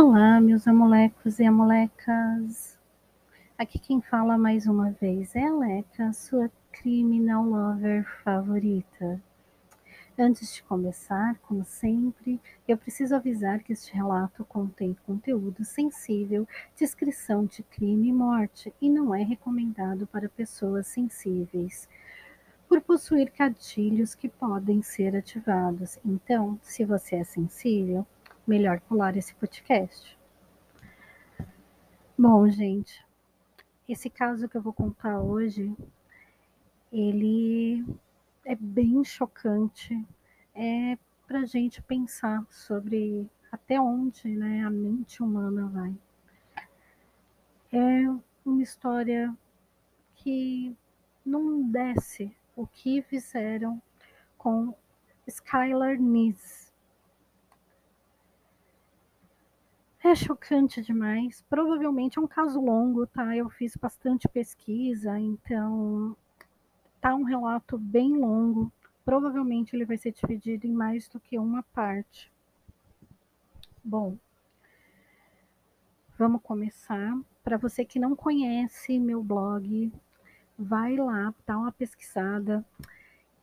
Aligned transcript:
Olá, 0.00 0.40
meus 0.40 0.68
amolecos 0.68 1.40
e 1.40 1.44
amolecas. 1.44 2.78
Aqui 3.58 3.80
quem 3.80 4.00
fala 4.00 4.38
mais 4.38 4.64
uma 4.68 4.92
vez 4.92 5.34
é 5.34 5.44
a 5.44 5.52
Leca, 5.52 6.12
sua 6.12 6.48
criminal 6.70 7.42
lover 7.42 8.06
favorita. 8.22 9.20
Antes 10.16 10.54
de 10.54 10.62
começar, 10.62 11.36
como 11.40 11.64
sempre, 11.64 12.40
eu 12.68 12.78
preciso 12.78 13.16
avisar 13.16 13.58
que 13.58 13.72
este 13.72 13.92
relato 13.92 14.44
contém 14.44 14.96
conteúdo 15.04 15.64
sensível, 15.64 16.46
descrição 16.76 17.44
de 17.44 17.64
crime 17.64 18.10
e 18.10 18.12
morte 18.12 18.72
e 18.80 18.88
não 18.88 19.12
é 19.12 19.24
recomendado 19.24 20.06
para 20.06 20.28
pessoas 20.28 20.86
sensíveis, 20.86 21.88
por 22.68 22.80
possuir 22.82 23.32
gatilhos 23.36 24.14
que 24.14 24.28
podem 24.28 24.80
ser 24.80 25.16
ativados. 25.16 25.98
Então, 26.04 26.56
se 26.62 26.84
você 26.84 27.16
é 27.16 27.24
sensível, 27.24 28.06
melhor 28.48 28.80
pular 28.80 29.14
esse 29.14 29.34
podcast. 29.34 30.18
Bom, 32.18 32.48
gente, 32.48 33.06
esse 33.86 34.08
caso 34.08 34.48
que 34.48 34.56
eu 34.56 34.62
vou 34.62 34.72
contar 34.72 35.20
hoje, 35.20 35.76
ele 36.90 37.84
é 38.46 38.54
bem 38.54 39.04
chocante. 39.04 40.02
É 40.54 40.96
para 41.26 41.44
gente 41.44 41.82
pensar 41.82 42.42
sobre 42.50 43.28
até 43.52 43.78
onde 43.78 44.34
né, 44.34 44.64
a 44.64 44.70
mente 44.70 45.22
humana 45.22 45.66
vai. 45.66 45.94
É 47.70 48.08
uma 48.46 48.62
história 48.62 49.36
que 50.14 50.74
não 51.22 51.70
desce 51.70 52.34
o 52.56 52.66
que 52.66 53.02
fizeram 53.02 53.80
com 54.38 54.74
Skylar 55.26 56.00
Nice 56.00 56.67
É 60.08 60.14
chocante 60.14 60.80
demais. 60.80 61.44
Provavelmente 61.50 62.18
é 62.18 62.22
um 62.22 62.26
caso 62.26 62.58
longo, 62.58 63.06
tá? 63.06 63.36
Eu 63.36 63.50
fiz 63.50 63.76
bastante 63.76 64.26
pesquisa, 64.26 65.18
então 65.18 66.16
tá 66.98 67.14
um 67.14 67.24
relato 67.24 67.76
bem 67.76 68.16
longo. 68.16 68.72
Provavelmente 69.04 69.76
ele 69.76 69.84
vai 69.84 69.98
ser 69.98 70.12
dividido 70.12 70.66
em 70.66 70.72
mais 70.72 71.06
do 71.10 71.20
que 71.20 71.38
uma 71.38 71.62
parte. 71.62 72.32
Bom, 73.84 74.16
vamos 76.16 76.40
começar. 76.40 77.14
Para 77.44 77.58
você 77.58 77.84
que 77.84 77.98
não 77.98 78.16
conhece 78.16 78.98
meu 78.98 79.22
blog, 79.22 79.92
vai 80.58 80.96
lá, 80.96 81.34
dá 81.46 81.58
uma 81.58 81.70
pesquisada 81.70 82.64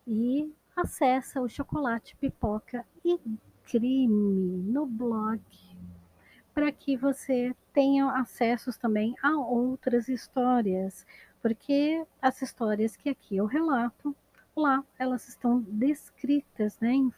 e 0.07 0.51
acessa 0.75 1.39
o 1.39 1.47
Chocolate 1.47 2.15
Pipoca 2.15 2.83
e 3.03 3.19
Crime 3.65 4.63
no 4.63 4.87
blog 4.87 5.39
para 6.55 6.71
que 6.71 6.95
você 6.95 7.53
tenha 7.73 8.09
acessos 8.13 8.77
também 8.77 9.13
a 9.21 9.37
outras 9.37 10.07
histórias, 10.07 11.05
porque 11.41 12.01
as 12.21 12.41
histórias 12.41 12.95
que 12.95 13.09
aqui 13.09 13.35
eu 13.35 13.45
relato, 13.45 14.15
lá 14.55 14.81
elas 14.97 15.27
estão 15.27 15.59
descritas, 15.67 16.79
né, 16.79 16.93
em, 16.93 17.13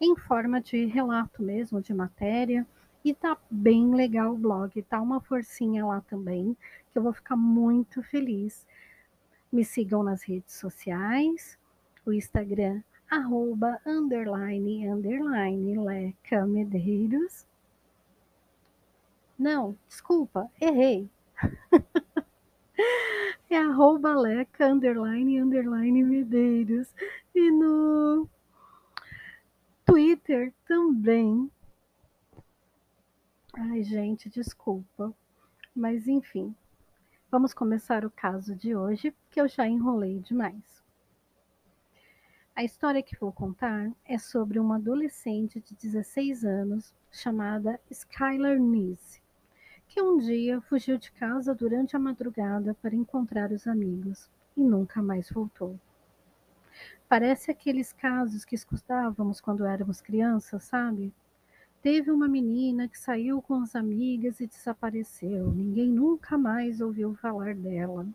em 0.00 0.14
forma 0.14 0.60
de 0.60 0.84
relato 0.86 1.42
mesmo, 1.42 1.82
de 1.82 1.92
matéria, 1.92 2.64
e 3.04 3.12
tá 3.12 3.36
bem 3.50 3.92
legal 3.92 4.32
o 4.32 4.38
blog, 4.38 4.80
tá 4.82 5.00
uma 5.00 5.20
forcinha 5.20 5.84
lá 5.84 6.00
também, 6.02 6.56
que 6.92 6.98
eu 6.98 7.02
vou 7.02 7.12
ficar 7.12 7.36
muito 7.36 8.04
feliz. 8.04 8.64
Me 9.52 9.64
sigam 9.64 10.04
nas 10.04 10.22
redes 10.22 10.54
sociais, 10.54 11.58
o 12.06 12.12
Instagram, 12.12 12.82
arroba, 13.10 13.80
underline, 13.84 14.88
underline, 14.88 15.76
Leca 15.76 16.46
Medeiros, 16.46 17.46
não, 19.38 19.76
desculpa, 19.88 20.48
errei. 20.60 21.10
é 23.50 23.56
arroba 23.56 24.14
leca, 24.14 24.68
underline, 24.68 25.40
underline 25.40 26.04
Medeiros. 26.04 26.94
E 27.34 27.50
no 27.50 28.28
Twitter 29.84 30.54
também. 30.66 31.50
Ai, 33.52 33.82
gente, 33.82 34.30
desculpa. 34.30 35.12
Mas 35.74 36.06
enfim, 36.06 36.54
vamos 37.28 37.52
começar 37.52 38.04
o 38.04 38.10
caso 38.10 38.54
de 38.54 38.76
hoje, 38.76 39.12
que 39.30 39.40
eu 39.40 39.48
já 39.48 39.66
enrolei 39.66 40.20
demais. 40.20 40.84
A 42.54 42.62
história 42.62 43.02
que 43.02 43.18
vou 43.18 43.32
contar 43.32 43.90
é 44.04 44.16
sobre 44.16 44.60
uma 44.60 44.76
adolescente 44.76 45.60
de 45.60 45.74
16 45.74 46.44
anos 46.44 46.94
chamada 47.10 47.80
Skylar 47.90 48.60
Nise 48.60 49.23
que 49.88 50.00
um 50.00 50.18
dia 50.18 50.60
fugiu 50.62 50.98
de 50.98 51.12
casa 51.12 51.54
durante 51.54 51.94
a 51.94 51.98
madrugada 51.98 52.74
para 52.74 52.94
encontrar 52.94 53.52
os 53.52 53.66
amigos 53.66 54.30
e 54.56 54.62
nunca 54.62 55.02
mais 55.02 55.30
voltou. 55.30 55.78
Parece 57.08 57.50
aqueles 57.50 57.92
casos 57.92 58.44
que 58.44 58.54
escutávamos 58.54 59.40
quando 59.40 59.64
éramos 59.64 60.00
crianças, 60.00 60.64
sabe? 60.64 61.12
Teve 61.82 62.10
uma 62.10 62.26
menina 62.26 62.88
que 62.88 62.98
saiu 62.98 63.42
com 63.42 63.62
as 63.62 63.76
amigas 63.76 64.40
e 64.40 64.46
desapareceu. 64.46 65.52
Ninguém 65.52 65.90
nunca 65.90 66.38
mais 66.38 66.80
ouviu 66.80 67.14
falar 67.14 67.54
dela. 67.54 68.06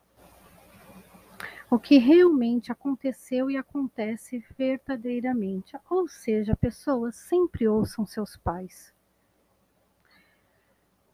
O 1.70 1.78
que 1.78 2.00
realmente 2.00 2.72
aconteceu 2.72 3.50
e 3.52 3.56
acontece 3.56 4.44
verdadeiramente. 4.58 5.78
Ou 5.88 6.08
seja, 6.08 6.56
pessoas 6.56 7.16
sempre 7.16 7.68
ouçam 7.68 8.08
seus 8.08 8.36
pais. 8.36 8.92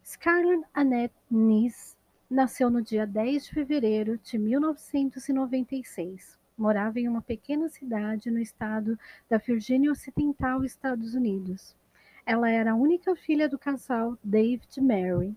Scarlett 0.07 0.63
Annette 0.71 1.15
Nice 1.31 1.97
nasceu 2.29 2.69
no 2.69 2.79
dia 2.79 3.07
10 3.07 3.45
de 3.45 3.49
fevereiro 3.49 4.19
de 4.19 4.37
1996. 4.37 6.37
Morava 6.55 6.99
em 6.99 7.07
uma 7.07 7.23
pequena 7.23 7.67
cidade 7.69 8.29
no 8.29 8.37
estado 8.37 8.99
da 9.27 9.39
Virgínia 9.39 9.91
Ocidental, 9.91 10.63
Estados 10.63 11.15
Unidos. 11.15 11.75
Ela 12.23 12.51
era 12.51 12.73
a 12.73 12.75
única 12.75 13.15
filha 13.15 13.49
do 13.49 13.57
casal 13.57 14.15
David 14.23 14.67
e 14.77 14.81
Mary. 14.81 15.35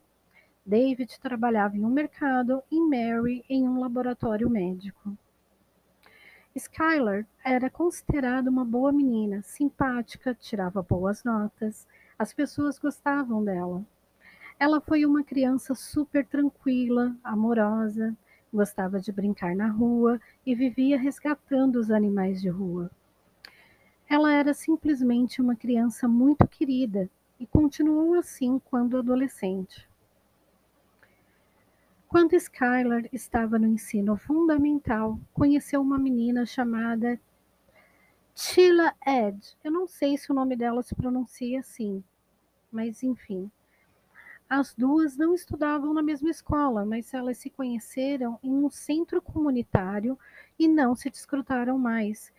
David 0.67 1.19
trabalhava 1.19 1.79
em 1.79 1.85
um 1.87 1.91
mercado 1.91 2.63
e 2.71 2.79
Mary 2.79 3.43
em 3.49 3.67
um 3.67 3.81
laboratório 3.81 4.51
médico. 4.51 5.17
Skylar 6.55 7.27
era 7.43 7.71
considerada 7.71 8.51
uma 8.51 8.67
boa 8.67 8.93
menina, 8.93 9.41
simpática, 9.43 10.35
tirava 10.35 10.83
boas 10.83 11.25
notas, 11.25 11.89
as 12.19 12.35
pessoas 12.35 12.79
gostavam 12.79 13.43
dela. 13.43 13.83
Ela 14.59 14.81
foi 14.81 15.07
uma 15.07 15.23
criança 15.23 15.75
super 15.75 16.27
tranquila, 16.27 17.17
amorosa, 17.23 18.17
gostava 18.53 18.99
de 18.99 19.13
brincar 19.13 19.55
na 19.55 19.69
rua 19.69 20.21
e 20.45 20.55
vivia 20.55 20.99
resgatando 20.99 21.77
os 21.77 21.91
animais 21.91 22.41
de 22.41 22.49
rua. 22.49 22.91
Ela 24.09 24.33
era 24.33 24.53
simplesmente 24.53 25.41
uma 25.41 25.55
criança 25.55 26.09
muito 26.09 26.49
querida 26.49 27.09
e 27.39 27.47
continuou 27.47 28.15
assim 28.15 28.59
quando 28.59 28.97
adolescente. 28.97 29.89
Quando 32.09 32.35
Skylar 32.35 33.05
estava 33.13 33.59
no 33.59 33.67
ensino 33.67 34.17
fundamental, 34.17 35.21
conheceu 35.33 35.81
uma 35.81 35.99
menina 35.99 36.47
chamada 36.47 37.21
Tila 38.35 38.95
Ed. 39.07 39.57
Eu 39.63 39.71
não 39.71 39.87
sei 39.87 40.17
se 40.17 40.33
o 40.33 40.35
nome 40.35 40.57
dela 40.57 40.83
se 40.83 40.95
pronuncia 40.95 41.61
assim, 41.61 42.03
mas 42.73 43.03
enfim. 43.03 43.51
As 44.51 44.73
duas 44.73 45.15
não 45.15 45.35
estudavam 45.35 45.93
na 45.93 46.03
mesma 46.03 46.31
escola, 46.31 46.83
mas 46.83 47.13
elas 47.13 47.37
se 47.37 47.51
conheceram 47.51 48.39
em 48.43 48.51
um 48.51 48.71
centro 48.71 49.21
comunitário 49.21 50.19
e 50.59 50.67
não 50.67 50.95
se 50.95 51.11
desfrutaram 51.11 51.79
mais. 51.79 52.33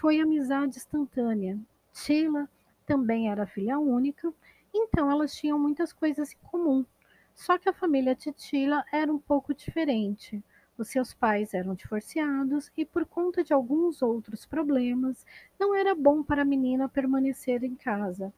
Foi 0.00 0.18
amizade 0.18 0.76
instantânea. 0.76 1.56
Sheila 1.94 2.50
também 2.84 3.30
era 3.30 3.46
filha 3.46 3.78
única, 3.78 4.34
então 4.74 5.08
elas 5.08 5.36
tinham 5.36 5.56
muitas 5.56 5.92
coisas 5.92 6.32
em 6.32 6.38
comum. 6.38 6.84
Só 7.32 7.56
que 7.56 7.68
a 7.68 7.72
família 7.72 8.16
Sheila 8.36 8.84
era 8.92 9.12
um 9.12 9.18
pouco 9.18 9.54
diferente. 9.54 10.42
Os 10.76 10.88
seus 10.88 11.14
pais 11.14 11.54
eram 11.54 11.76
divorciados 11.76 12.72
e, 12.76 12.84
por 12.84 13.06
conta 13.06 13.44
de 13.44 13.52
alguns 13.52 14.02
outros 14.02 14.44
problemas, 14.44 15.24
não 15.60 15.74
era 15.76 15.94
bom 15.94 16.24
para 16.24 16.42
a 16.42 16.44
menina 16.44 16.88
permanecer 16.88 17.62
em 17.62 17.76
casa. 17.76 18.32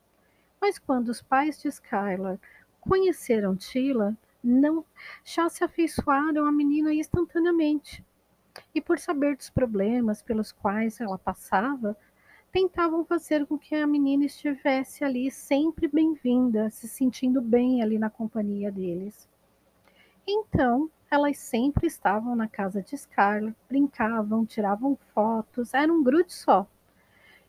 Mas 0.60 0.78
quando 0.78 1.08
os 1.08 1.22
pais 1.22 1.60
de 1.60 1.68
Skylar 1.68 2.38
conheceram 2.88 3.54
Tila, 3.54 4.16
não 4.42 4.82
já 5.22 5.46
se 5.50 5.62
afeiçoaram 5.62 6.46
à 6.46 6.50
menina 6.50 6.92
instantaneamente. 6.94 8.02
E 8.74 8.80
por 8.80 8.98
saber 8.98 9.36
dos 9.36 9.50
problemas 9.50 10.22
pelos 10.22 10.50
quais 10.50 10.98
ela 10.98 11.18
passava, 11.18 11.94
tentavam 12.50 13.04
fazer 13.04 13.46
com 13.46 13.58
que 13.58 13.74
a 13.74 13.86
menina 13.86 14.24
estivesse 14.24 15.04
ali 15.04 15.30
sempre 15.30 15.86
bem-vinda, 15.86 16.70
se 16.70 16.88
sentindo 16.88 17.42
bem 17.42 17.82
ali 17.82 17.98
na 17.98 18.08
companhia 18.08 18.72
deles. 18.72 19.28
Então, 20.26 20.90
elas 21.10 21.38
sempre 21.38 21.86
estavam 21.86 22.34
na 22.34 22.48
casa 22.48 22.82
de 22.82 22.96
Scarlett, 22.96 23.56
brincavam, 23.68 24.46
tiravam 24.46 24.96
fotos, 25.12 25.74
era 25.74 25.92
um 25.92 26.02
grude 26.02 26.32
só. 26.32 26.66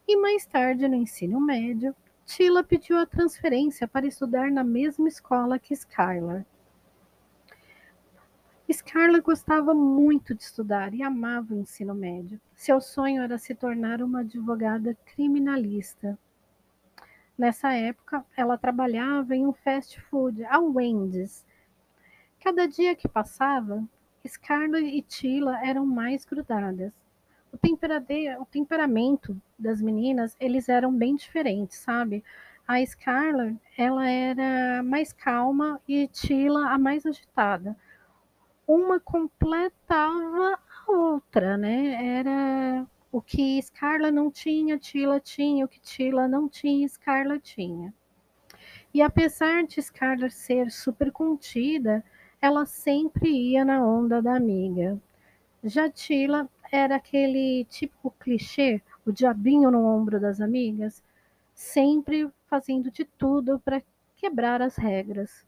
E 0.06 0.18
mais 0.18 0.46
tarde, 0.46 0.88
no 0.88 0.96
ensino 0.96 1.40
médio, 1.40 1.96
Tila 2.30 2.64
pediu 2.64 2.96
a 2.96 3.08
transferência 3.08 3.88
para 3.88 4.06
estudar 4.06 4.52
na 4.52 4.64
mesma 4.64 5.08
escola 5.08 5.58
que 5.58 5.74
Skylar. 5.74 6.46
Scarlett 8.72 9.24
gostava 9.24 9.74
muito 9.74 10.36
de 10.36 10.44
estudar 10.44 10.94
e 10.94 11.02
amava 11.02 11.56
o 11.56 11.58
ensino 11.58 11.96
médio. 11.96 12.40
Seu 12.54 12.80
sonho 12.80 13.24
era 13.24 13.40
se 13.40 13.56
tornar 13.56 14.04
uma 14.04 14.20
advogada 14.20 14.96
criminalista. 15.06 16.20
Nessa 17.36 17.74
época, 17.74 18.24
ela 18.38 18.60
trabalhava 18.60 19.36
em 19.36 19.48
um 19.48 19.52
fast 19.52 20.00
food, 20.00 20.46
a 20.46 20.60
Wendy's. 20.60 21.44
Cada 22.40 22.68
dia 22.68 22.96
que 22.96 23.08
passava, 23.08 23.84
Scarlett 24.24 24.86
e 24.86 25.02
Tila 25.02 25.66
eram 25.66 25.84
mais 25.84 26.26
grudadas. 26.26 26.94
O, 27.52 28.42
o 28.42 28.46
temperamento 28.46 29.42
das 29.58 29.82
meninas, 29.82 30.36
eles 30.40 30.70
eram 30.70 30.94
bem 30.94 31.16
diferentes, 31.16 31.78
sabe? 31.78 32.24
A 32.68 32.86
Scarlett, 32.86 33.58
ela 33.78 34.08
era 34.10 34.84
mais 34.84 35.12
calma 35.12 35.82
e 35.88 36.08
Tila 36.08 36.70
a 36.70 36.78
mais 36.78 37.06
agitada 37.06 37.76
uma 38.70 39.00
completava 39.00 40.54
a 40.54 40.92
outra, 40.92 41.58
né? 41.58 42.18
Era 42.20 42.88
o 43.12 43.20
que 43.20 43.60
Scarla 43.64 44.12
não 44.12 44.30
tinha, 44.30 44.78
Tila 44.78 45.20
tinha, 45.20 45.66
o 45.66 45.68
que 45.68 45.80
Tila 45.80 46.28
não 46.28 46.48
tinha, 46.48 46.88
Scarla 46.88 47.40
tinha. 47.40 47.92
E 48.94 49.02
apesar 49.02 49.64
de 49.66 49.82
Scarla 49.82 50.30
ser 50.30 50.70
super 50.70 51.12
contida, 51.12 52.04
ela 52.40 52.64
sempre 52.68 53.28
ia 53.28 53.66
na 53.66 53.84
onda 53.84 54.22
da 54.22 54.36
amiga. 54.36 55.02
Já 55.64 55.90
Tila 55.90 56.48
era 56.72 56.96
aquele 56.96 57.66
típico 57.66 58.12
clichê, 58.20 58.82
o 59.06 59.12
diabinho 59.12 59.72
no 59.72 59.86
ombro 59.86 60.20
das 60.20 60.40
amigas, 60.40 61.04
sempre 61.54 62.30
fazendo 62.48 62.92
de 62.92 63.06
tudo 63.06 63.60
para 63.60 63.82
quebrar 64.16 64.62
as 64.62 64.76
regras. 64.76 65.46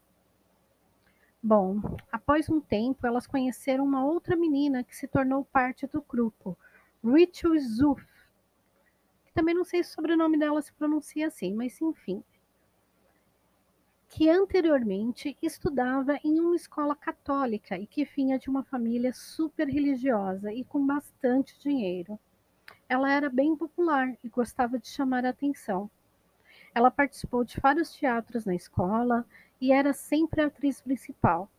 Bom, 1.42 1.80
após 2.10 2.48
um 2.48 2.60
tempo, 2.60 3.06
elas 3.06 3.26
conheceram 3.26 3.84
uma 3.84 4.04
outra 4.04 4.36
menina 4.36 4.84
que 4.84 4.96
se 4.96 5.08
tornou 5.08 5.44
parte 5.44 5.86
do 5.86 6.00
grupo, 6.00 6.56
Rachel 7.04 7.58
Zuf. 7.58 8.04
Também 9.34 9.54
não 9.54 9.64
sei 9.64 9.82
se 9.82 9.90
o 9.90 9.94
sobrenome 9.94 10.38
dela 10.38 10.62
se 10.62 10.72
pronuncia 10.72 11.26
assim, 11.26 11.52
mas 11.52 11.80
enfim. 11.80 12.22
Que 14.14 14.28
anteriormente 14.28 15.38
estudava 15.40 16.18
em 16.22 16.38
uma 16.38 16.54
escola 16.54 16.94
católica 16.94 17.78
e 17.78 17.86
que 17.86 18.04
vinha 18.04 18.38
de 18.38 18.50
uma 18.50 18.62
família 18.62 19.10
super 19.14 19.66
religiosa 19.66 20.52
e 20.52 20.62
com 20.64 20.86
bastante 20.86 21.58
dinheiro. 21.58 22.20
Ela 22.86 23.10
era 23.10 23.30
bem 23.30 23.56
popular 23.56 24.14
e 24.22 24.28
gostava 24.28 24.78
de 24.78 24.86
chamar 24.86 25.24
a 25.24 25.30
atenção. 25.30 25.90
Ela 26.74 26.90
participou 26.90 27.42
de 27.42 27.58
vários 27.58 27.90
teatros 27.94 28.44
na 28.44 28.54
escola 28.54 29.24
e 29.58 29.72
era 29.72 29.94
sempre 29.94 30.42
a 30.42 30.46
atriz 30.48 30.78
principal. 30.78 31.50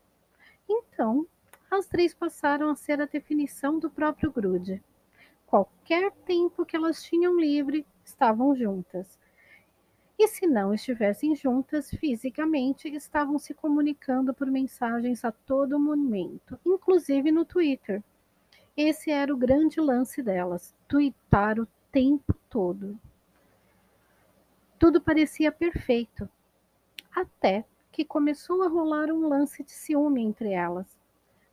Então, 0.69 1.25
as 1.71 1.87
três 1.87 2.13
passaram 2.13 2.69
a 2.69 2.75
ser 2.75 3.01
a 3.01 3.07
definição 3.07 3.79
do 3.79 3.89
próprio 3.89 4.31
grude. 4.31 4.79
Qualquer 5.47 6.11
tempo 6.23 6.67
que 6.67 6.75
elas 6.75 7.01
tinham 7.01 7.35
livre, 7.35 7.83
estavam 8.05 8.55
juntas. 8.55 9.17
E 10.17 10.27
se 10.27 10.45
não 10.45 10.73
estivessem 10.73 11.35
juntas 11.35 11.89
fisicamente, 11.89 12.87
estavam 12.87 13.39
se 13.39 13.53
comunicando 13.53 14.33
por 14.33 14.47
mensagens 14.47 15.25
a 15.25 15.31
todo 15.31 15.79
momento, 15.79 16.59
inclusive 16.65 17.31
no 17.31 17.43
Twitter. 17.43 18.03
Esse 18.77 19.11
era 19.11 19.33
o 19.33 19.37
grande 19.37 19.79
lance 19.79 20.21
delas, 20.21 20.73
twittar 20.87 21.59
o 21.59 21.67
tempo 21.91 22.33
todo. 22.49 22.99
Tudo 24.79 25.01
parecia 25.01 25.51
perfeito, 25.51 26.29
até 27.15 27.65
que 27.91 28.03
começou 28.03 28.63
a 28.63 28.67
rolar 28.67 29.11
um 29.11 29.27
lance 29.27 29.63
de 29.63 29.71
ciúme 29.71 30.21
entre 30.21 30.51
elas, 30.51 30.97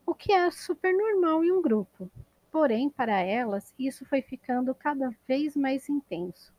o 0.06 0.14
que 0.14 0.32
é 0.32 0.50
super 0.50 0.92
normal 0.92 1.44
em 1.44 1.52
um 1.52 1.62
grupo. 1.62 2.10
Porém, 2.50 2.90
para 2.90 3.20
elas, 3.20 3.72
isso 3.78 4.04
foi 4.04 4.22
ficando 4.22 4.74
cada 4.74 5.14
vez 5.28 5.54
mais 5.54 5.88
intenso. 5.88 6.52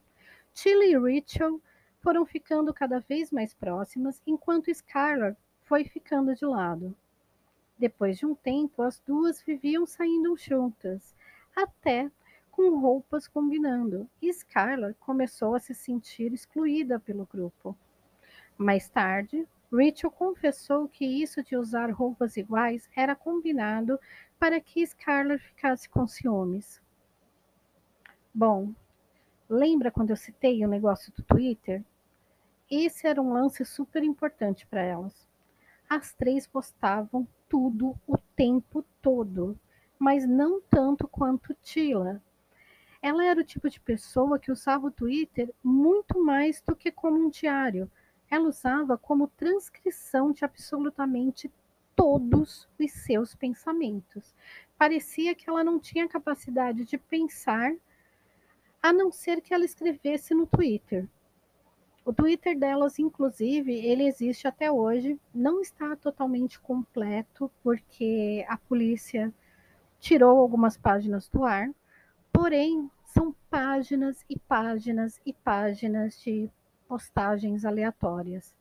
Tilly 0.53 0.93
e 0.93 0.97
Rachel 0.97 1.59
foram 2.01 2.25
ficando 2.25 2.73
cada 2.73 2.99
vez 2.99 3.31
mais 3.31 3.53
próximas, 3.53 4.21
enquanto 4.25 4.73
Scarlett 4.73 5.37
foi 5.63 5.85
ficando 5.85 6.35
de 6.35 6.45
lado. 6.45 6.95
Depois 7.77 8.17
de 8.17 8.25
um 8.25 8.35
tempo, 8.35 8.83
as 8.83 8.99
duas 8.99 9.41
viviam 9.41 9.85
saindo 9.85 10.35
juntas, 10.37 11.15
até 11.55 12.11
com 12.51 12.77
roupas 12.79 13.27
combinando, 13.27 14.09
e 14.21 14.29
começou 14.99 15.55
a 15.55 15.59
se 15.59 15.73
sentir 15.73 16.33
excluída 16.33 16.99
pelo 16.99 17.25
grupo. 17.25 17.75
Mais 18.57 18.89
tarde, 18.89 19.47
Rachel 19.71 20.11
confessou 20.11 20.87
que 20.87 21.05
isso 21.05 21.41
de 21.41 21.55
usar 21.55 21.89
roupas 21.91 22.35
iguais 22.35 22.89
era 22.95 23.15
combinado 23.15 23.97
para 24.37 24.59
que 24.59 24.85
Scarlett 24.85 25.43
ficasse 25.43 25.87
com 25.87 26.05
ciúmes. 26.05 26.81
Bom, 28.33 28.73
lembra 29.49 29.89
quando 29.89 30.09
eu 30.09 30.17
citei 30.17 30.63
o 30.65 30.67
negócio 30.67 31.11
do 31.13 31.23
Twitter? 31.23 31.83
Esse 32.71 33.05
era 33.05 33.21
um 33.21 33.33
lance 33.33 33.65
super 33.65 34.01
importante 34.01 34.65
para 34.65 34.81
elas. 34.81 35.27
As 35.89 36.13
três 36.13 36.47
postavam 36.47 37.27
tudo 37.49 37.95
o 38.07 38.17
tempo 38.35 38.83
todo, 39.01 39.59
mas 39.99 40.25
não 40.25 40.61
tanto 40.61 41.05
quanto 41.05 41.53
Tila. 41.55 42.23
Ela 43.01 43.25
era 43.25 43.41
o 43.41 43.43
tipo 43.43 43.69
de 43.69 43.79
pessoa 43.79 44.39
que 44.39 44.51
usava 44.51 44.87
o 44.87 44.91
Twitter 44.91 45.53
muito 45.61 46.23
mais 46.23 46.61
do 46.61 46.75
que 46.75 46.91
como 46.91 47.17
um 47.17 47.29
diário 47.29 47.91
ela 48.31 48.47
usava 48.47 48.97
como 48.97 49.27
transcrição 49.27 50.31
de 50.31 50.45
absolutamente 50.45 51.51
todos 51.93 52.65
os 52.79 52.91
seus 52.93 53.35
pensamentos. 53.35 54.33
Parecia 54.77 55.35
que 55.35 55.49
ela 55.49 55.65
não 55.65 55.77
tinha 55.77 56.07
capacidade 56.07 56.85
de 56.85 56.97
pensar, 56.97 57.75
a 58.81 58.93
não 58.93 59.11
ser 59.11 59.41
que 59.41 59.53
ela 59.53 59.65
escrevesse 59.65 60.33
no 60.33 60.47
Twitter. 60.47 61.09
O 62.03 62.11
Twitter 62.11 62.57
delas, 62.57 62.97
inclusive, 62.97 63.73
ele 63.73 64.07
existe 64.07 64.47
até 64.47 64.71
hoje, 64.71 65.19
não 65.33 65.61
está 65.61 65.95
totalmente 65.95 66.59
completo, 66.59 67.51
porque 67.61 68.43
a 68.49 68.57
polícia 68.57 69.31
tirou 69.99 70.39
algumas 70.39 70.75
páginas 70.75 71.29
do 71.29 71.45
ar, 71.45 71.69
porém, 72.33 72.89
são 73.05 73.35
páginas 73.49 74.25
e 74.27 74.39
páginas 74.39 75.21
e 75.25 75.31
páginas 75.31 76.19
de 76.19 76.49
postagens 76.87 77.65
aleatórias. 77.65 78.55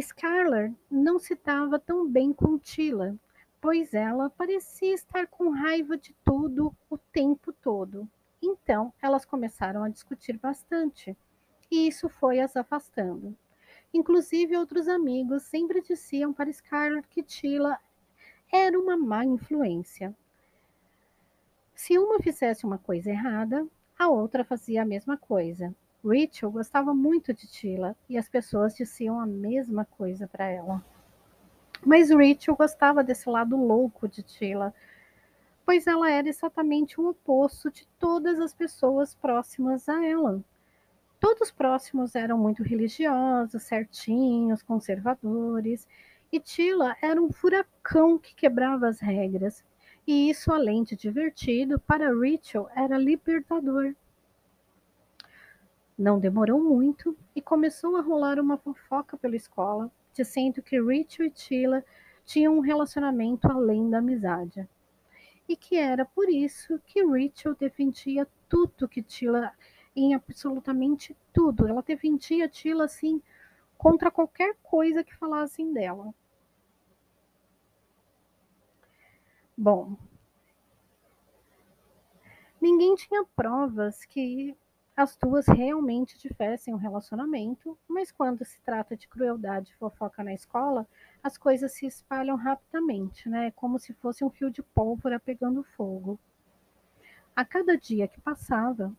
Scarlett 0.00 0.74
não 0.90 1.20
se 1.20 1.36
dava 1.36 1.78
tão 1.78 2.08
bem 2.10 2.32
com 2.32 2.58
Tila, 2.58 3.16
pois 3.60 3.94
ela 3.94 4.28
parecia 4.28 4.92
estar 4.92 5.28
com 5.28 5.50
raiva 5.50 5.96
de 5.96 6.12
tudo 6.24 6.74
o 6.90 6.98
tempo 6.98 7.52
todo. 7.52 8.08
Então, 8.42 8.92
elas 9.00 9.24
começaram 9.24 9.84
a 9.84 9.88
discutir 9.88 10.36
bastante, 10.36 11.16
e 11.74 11.88
isso 11.88 12.08
foi 12.08 12.38
as 12.38 12.56
afastando. 12.56 13.36
Inclusive, 13.92 14.56
outros 14.56 14.86
amigos 14.86 15.42
sempre 15.42 15.82
diziam 15.82 16.32
para 16.32 16.52
Scarlett 16.52 17.08
que 17.08 17.20
Tila 17.20 17.76
era 18.52 18.78
uma 18.78 18.96
má 18.96 19.24
influência. 19.24 20.14
Se 21.74 21.98
uma 21.98 22.20
fizesse 22.20 22.64
uma 22.64 22.78
coisa 22.78 23.10
errada, 23.10 23.66
a 23.98 24.08
outra 24.08 24.44
fazia 24.44 24.82
a 24.82 24.86
mesma 24.86 25.16
coisa. 25.16 25.74
Rachel 26.04 26.52
gostava 26.52 26.94
muito 26.94 27.34
de 27.34 27.48
Tila 27.48 27.96
e 28.08 28.16
as 28.16 28.28
pessoas 28.28 28.76
diziam 28.76 29.18
a 29.18 29.26
mesma 29.26 29.84
coisa 29.84 30.28
para 30.28 30.46
ela. 30.46 30.84
Mas 31.84 32.10
Rachel 32.10 32.54
gostava 32.54 33.02
desse 33.02 33.28
lado 33.28 33.56
louco 33.56 34.06
de 34.06 34.22
Tila, 34.22 34.72
pois 35.66 35.88
ela 35.88 36.08
era 36.08 36.28
exatamente 36.28 37.00
o 37.00 37.08
oposto 37.08 37.68
de 37.68 37.84
todas 37.98 38.38
as 38.38 38.54
pessoas 38.54 39.14
próximas 39.16 39.88
a 39.88 40.04
ela. 40.06 40.44
Todos 41.24 41.50
próximos 41.50 42.14
eram 42.14 42.36
muito 42.36 42.62
religiosos, 42.62 43.62
certinhos, 43.62 44.62
conservadores, 44.62 45.88
e 46.30 46.38
Tila 46.38 46.94
era 47.00 47.18
um 47.18 47.32
furacão 47.32 48.18
que 48.18 48.34
quebrava 48.34 48.88
as 48.88 49.00
regras. 49.00 49.64
E 50.06 50.28
isso, 50.28 50.52
além 50.52 50.82
de 50.82 50.94
divertido, 50.94 51.80
para 51.80 52.12
Rachel 52.12 52.68
era 52.76 52.98
libertador. 52.98 53.94
Não 55.96 56.20
demorou 56.20 56.62
muito 56.62 57.16
e 57.34 57.40
começou 57.40 57.96
a 57.96 58.02
rolar 58.02 58.38
uma 58.38 58.58
fofoca 58.58 59.16
pela 59.16 59.34
escola, 59.34 59.90
dizendo 60.12 60.62
que 60.62 60.78
Rachel 60.78 61.24
e 61.24 61.30
Tila 61.30 61.82
tinham 62.26 62.58
um 62.58 62.60
relacionamento 62.60 63.50
além 63.50 63.88
da 63.88 63.96
amizade. 63.96 64.68
E 65.48 65.56
que 65.56 65.78
era 65.78 66.04
por 66.04 66.28
isso 66.28 66.78
que 66.84 67.02
Rachel 67.02 67.54
defendia 67.54 68.28
tudo 68.46 68.86
que 68.86 69.02
Tila, 69.02 69.54
em 69.94 70.14
absolutamente 70.14 71.16
tudo. 71.32 71.66
Ela 71.66 71.82
defendia 71.82 72.48
Tila 72.48 72.84
assim 72.84 73.22
contra 73.76 74.10
qualquer 74.10 74.56
coisa 74.62 75.04
que 75.04 75.14
falassem 75.14 75.72
dela. 75.72 76.14
Bom, 79.56 79.96
ninguém 82.60 82.94
tinha 82.96 83.24
provas 83.36 84.04
que 84.04 84.56
as 84.96 85.16
duas 85.16 85.46
realmente 85.46 86.18
tivessem 86.18 86.72
um 86.72 86.76
relacionamento, 86.78 87.76
mas 87.88 88.12
quando 88.12 88.44
se 88.44 88.60
trata 88.60 88.96
de 88.96 89.08
crueldade 89.08 89.70
e 89.70 89.74
fofoca 89.76 90.22
na 90.22 90.32
escola, 90.32 90.86
as 91.22 91.36
coisas 91.36 91.72
se 91.72 91.86
espalham 91.86 92.36
rapidamente, 92.36 93.28
né? 93.28 93.50
Como 93.52 93.78
se 93.78 93.92
fosse 93.94 94.24
um 94.24 94.30
fio 94.30 94.50
de 94.50 94.62
pólvora 94.62 95.18
pegando 95.18 95.64
fogo. 95.76 96.18
A 97.34 97.44
cada 97.44 97.76
dia 97.76 98.06
que 98.06 98.20
passava, 98.20 98.94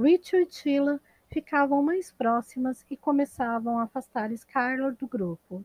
Rachel 0.00 0.42
e 0.42 0.48
Sheila 0.48 1.00
ficavam 1.26 1.82
mais 1.82 2.12
próximas 2.12 2.86
e 2.88 2.96
começavam 2.96 3.80
a 3.80 3.82
afastar 3.82 4.30
Skylar 4.30 4.94
do 4.94 5.08
grupo. 5.08 5.64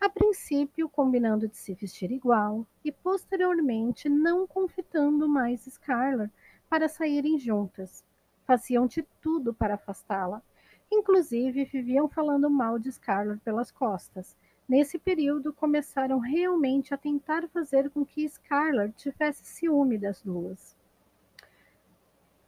A 0.00 0.08
princípio, 0.08 0.88
combinando 0.88 1.46
de 1.46 1.56
se 1.56 1.72
vestir 1.72 2.10
igual 2.10 2.66
e 2.84 2.90
posteriormente 2.90 4.08
não 4.08 4.48
confitando 4.48 5.28
mais 5.28 5.64
Skylar 5.64 6.28
para 6.68 6.88
saírem 6.88 7.38
juntas. 7.38 8.04
Faziam 8.44 8.88
de 8.88 9.04
tudo 9.22 9.54
para 9.54 9.74
afastá-la. 9.74 10.42
Inclusive, 10.90 11.66
viviam 11.66 12.08
falando 12.08 12.50
mal 12.50 12.80
de 12.80 12.88
Skylar 12.88 13.38
pelas 13.44 13.70
costas. 13.70 14.36
Nesse 14.68 14.98
período, 14.98 15.52
começaram 15.52 16.18
realmente 16.18 16.92
a 16.92 16.98
tentar 16.98 17.46
fazer 17.50 17.90
com 17.90 18.04
que 18.04 18.24
Skylar 18.24 18.90
tivesse 18.90 19.44
ciúme 19.44 19.96
das 19.96 20.20
duas. 20.20 20.79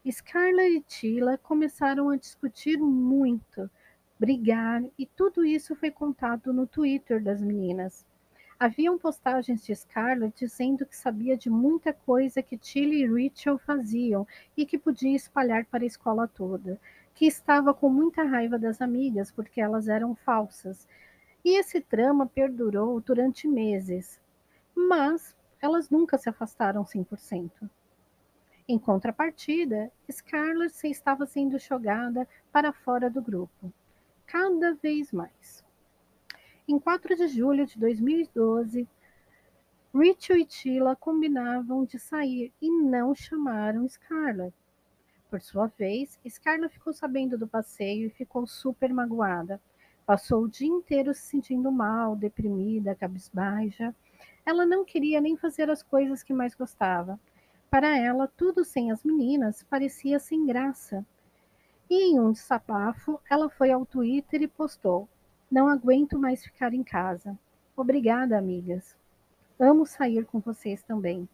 Skylar 0.05 0.67
e 0.67 0.81
Tila 0.81 1.39
começaram 1.39 2.09
a 2.09 2.17
discutir 2.17 2.77
muito, 2.77 3.71
brigar, 4.19 4.83
e 4.99 5.07
tudo 5.07 5.45
isso 5.45 5.77
foi 5.77 5.93
contado 5.93 6.53
no 6.53 6.67
Twitter 6.67 7.23
das 7.23 7.41
meninas. 7.41 8.05
Haviam 8.59 8.99
postagens 8.99 9.65
de 9.65 9.73
Scarlett 9.75 10.37
dizendo 10.45 10.85
que 10.85 10.97
sabia 10.97 11.37
de 11.37 11.49
muita 11.49 11.93
coisa 11.93 12.43
que 12.43 12.59
Tilly 12.59 13.05
e 13.05 13.07
Rachel 13.07 13.59
faziam 13.59 14.27
e 14.57 14.67
que 14.67 14.77
podia 14.77 15.15
espalhar 15.15 15.67
para 15.67 15.85
a 15.85 15.87
escola 15.87 16.27
toda, 16.27 16.81
que 17.15 17.25
estava 17.25 17.73
com 17.73 17.89
muita 17.89 18.25
raiva 18.25 18.59
das 18.59 18.83
amigas 18.83 19.31
porque 19.31 19.61
elas 19.61 19.87
eram 19.87 20.17
falsas. 20.17 20.89
E 21.45 21.57
esse 21.57 21.81
trama 21.81 22.27
perdurou 22.27 23.01
durante 23.01 23.47
meses, 23.47 24.21
mas 24.75 25.37
elas 25.61 25.91
nunca 25.91 26.19
se 26.19 26.29
afastaram 26.29 26.85
100%. 26.85 27.71
Em 28.73 28.79
contrapartida, 28.79 29.93
Scarlett 30.11 30.89
estava 30.89 31.27
sendo 31.27 31.59
jogada 31.59 32.27
para 32.51 32.73
fora 32.73 33.11
do 33.11 33.21
grupo, 33.21 33.71
cada 34.27 34.73
vez 34.73 35.13
mais. 35.13 35.63
Em 36.67 36.79
4 36.79 37.15
de 37.15 37.29
julho 37.29 37.67
de 37.67 37.79
2012, 37.79 38.89
Rachel 39.95 40.39
e 40.39 40.47
Tila 40.47 40.97
combinavam 40.97 41.85
de 41.85 41.99
sair 41.99 42.51
e 42.63 42.71
não 42.71 43.15
chamaram 43.15 43.87
Scarlett. 43.87 44.57
Por 45.29 45.43
sua 45.43 45.67
vez, 45.67 46.19
Scarlett 46.27 46.73
ficou 46.73 46.95
sabendo 46.95 47.37
do 47.37 47.47
passeio 47.47 48.07
e 48.07 48.17
ficou 48.17 48.47
super 48.47 48.91
magoada. 48.91 49.61
Passou 50.07 50.45
o 50.45 50.49
dia 50.49 50.69
inteiro 50.69 51.13
se 51.13 51.27
sentindo 51.27 51.71
mal, 51.71 52.17
deprimida, 52.17 52.95
cabisbaixa. 52.95 53.95
Ela 54.47 54.65
não 54.65 54.83
queria 54.83 55.21
nem 55.21 55.37
fazer 55.37 55.69
as 55.69 55.83
coisas 55.83 56.23
que 56.23 56.33
mais 56.33 56.55
gostava. 56.55 57.21
Para 57.73 57.97
ela, 57.97 58.29
tudo 58.29 58.67
sem 58.67 58.93
as 58.93 59.03
meninas 59.03 59.63
parecia 59.63 60.19
sem 60.19 60.45
graça. 60.45 61.07
E 61.89 62.13
em 62.13 62.21
um 62.21 62.31
desabafo, 62.31 63.19
ela 63.31 63.49
foi 63.49 63.71
ao 63.71 63.87
Twitter 63.87 64.43
e 64.43 64.47
postou: 64.47 65.09
Não 65.51 65.67
aguento 65.69 66.19
mais 66.19 66.45
ficar 66.45 66.75
em 66.75 66.83
casa. 66.83 67.35
Obrigada, 67.75 68.37
amigas. 68.37 68.95
Amo 69.59 69.87
sair 69.87 70.27
com 70.27 70.39
vocês 70.39 70.83
também. 70.83 71.27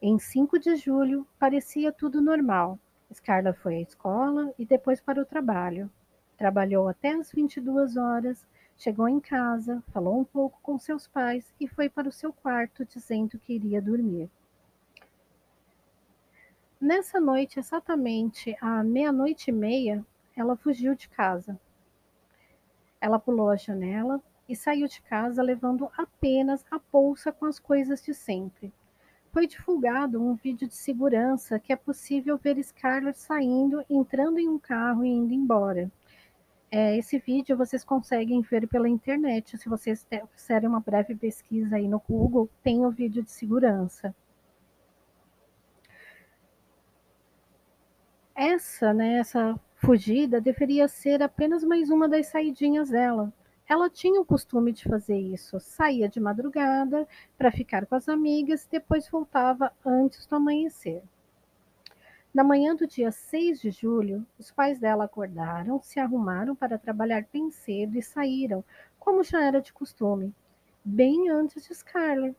Em 0.00 0.18
5 0.18 0.58
de 0.58 0.74
julho, 0.74 1.26
parecia 1.38 1.92
tudo 1.92 2.22
normal. 2.22 2.78
Scarla 3.12 3.52
foi 3.52 3.76
à 3.76 3.80
escola 3.82 4.50
e 4.58 4.64
depois 4.64 4.98
para 4.98 5.20
o 5.20 5.26
trabalho. 5.26 5.90
Trabalhou 6.38 6.88
até 6.88 7.12
as 7.12 7.30
22 7.30 7.98
horas 7.98 8.46
Chegou 8.76 9.08
em 9.08 9.18
casa, 9.18 9.82
falou 9.92 10.20
um 10.20 10.24
pouco 10.24 10.58
com 10.62 10.78
seus 10.78 11.06
pais 11.06 11.54
e 11.58 11.66
foi 11.66 11.88
para 11.88 12.08
o 12.08 12.12
seu 12.12 12.32
quarto 12.32 12.84
dizendo 12.84 13.38
que 13.38 13.54
iria 13.54 13.80
dormir. 13.80 14.30
Nessa 16.78 17.18
noite, 17.18 17.58
exatamente 17.58 18.54
à 18.60 18.84
meia-noite 18.84 19.50
e 19.50 19.52
meia, 19.52 20.04
ela 20.36 20.56
fugiu 20.56 20.94
de 20.94 21.08
casa. 21.08 21.58
Ela 23.00 23.18
pulou 23.18 23.48
a 23.48 23.56
janela 23.56 24.22
e 24.46 24.54
saiu 24.54 24.86
de 24.86 25.00
casa 25.00 25.42
levando 25.42 25.90
apenas 25.96 26.64
a 26.70 26.78
bolsa 26.92 27.32
com 27.32 27.46
as 27.46 27.58
coisas 27.58 28.02
de 28.02 28.12
sempre. 28.12 28.72
Foi 29.32 29.46
divulgado 29.46 30.22
um 30.22 30.34
vídeo 30.34 30.68
de 30.68 30.74
segurança 30.74 31.58
que 31.58 31.72
é 31.72 31.76
possível 31.76 32.36
ver 32.36 32.62
Scarlett 32.62 33.18
saindo, 33.18 33.82
entrando 33.88 34.38
em 34.38 34.48
um 34.48 34.58
carro 34.58 35.02
e 35.04 35.08
indo 35.08 35.32
embora. 35.32 35.90
É, 36.78 36.94
esse 36.94 37.18
vídeo 37.18 37.56
vocês 37.56 37.82
conseguem 37.82 38.42
ver 38.42 38.68
pela 38.68 38.86
internet. 38.86 39.56
Se 39.56 39.66
vocês 39.66 40.06
fizerem 40.34 40.68
uma 40.68 40.78
breve 40.78 41.14
pesquisa 41.14 41.76
aí 41.76 41.88
no 41.88 41.98
Google, 42.06 42.50
tem 42.62 42.84
o 42.84 42.90
vídeo 42.90 43.22
de 43.22 43.30
segurança. 43.30 44.14
Essa, 48.34 48.92
né, 48.92 49.14
essa 49.20 49.58
fugida 49.76 50.38
deveria 50.38 50.86
ser 50.86 51.22
apenas 51.22 51.64
mais 51.64 51.88
uma 51.88 52.06
das 52.06 52.26
saidinhas 52.26 52.90
dela. 52.90 53.32
Ela 53.66 53.88
tinha 53.88 54.20
o 54.20 54.26
costume 54.26 54.70
de 54.70 54.84
fazer 54.84 55.18
isso. 55.18 55.58
Saía 55.58 56.10
de 56.10 56.20
madrugada 56.20 57.08
para 57.38 57.50
ficar 57.50 57.86
com 57.86 57.94
as 57.94 58.06
amigas 58.06 58.64
e 58.66 58.72
depois 58.72 59.08
voltava 59.08 59.72
antes 59.82 60.26
do 60.26 60.36
amanhecer. 60.36 61.02
Na 62.36 62.44
manhã 62.44 62.76
do 62.76 62.86
dia 62.86 63.10
6 63.10 63.62
de 63.62 63.70
julho, 63.70 64.26
os 64.38 64.50
pais 64.50 64.78
dela 64.78 65.06
acordaram, 65.06 65.80
se 65.80 65.98
arrumaram 65.98 66.54
para 66.54 66.76
trabalhar 66.76 67.24
bem 67.32 67.50
cedo 67.50 67.96
e 67.96 68.02
saíram, 68.02 68.62
como 68.98 69.24
já 69.24 69.42
era 69.42 69.58
de 69.58 69.72
costume, 69.72 70.34
bem 70.84 71.30
antes 71.30 71.66
de 71.66 71.74
Scarlett. 71.74 72.36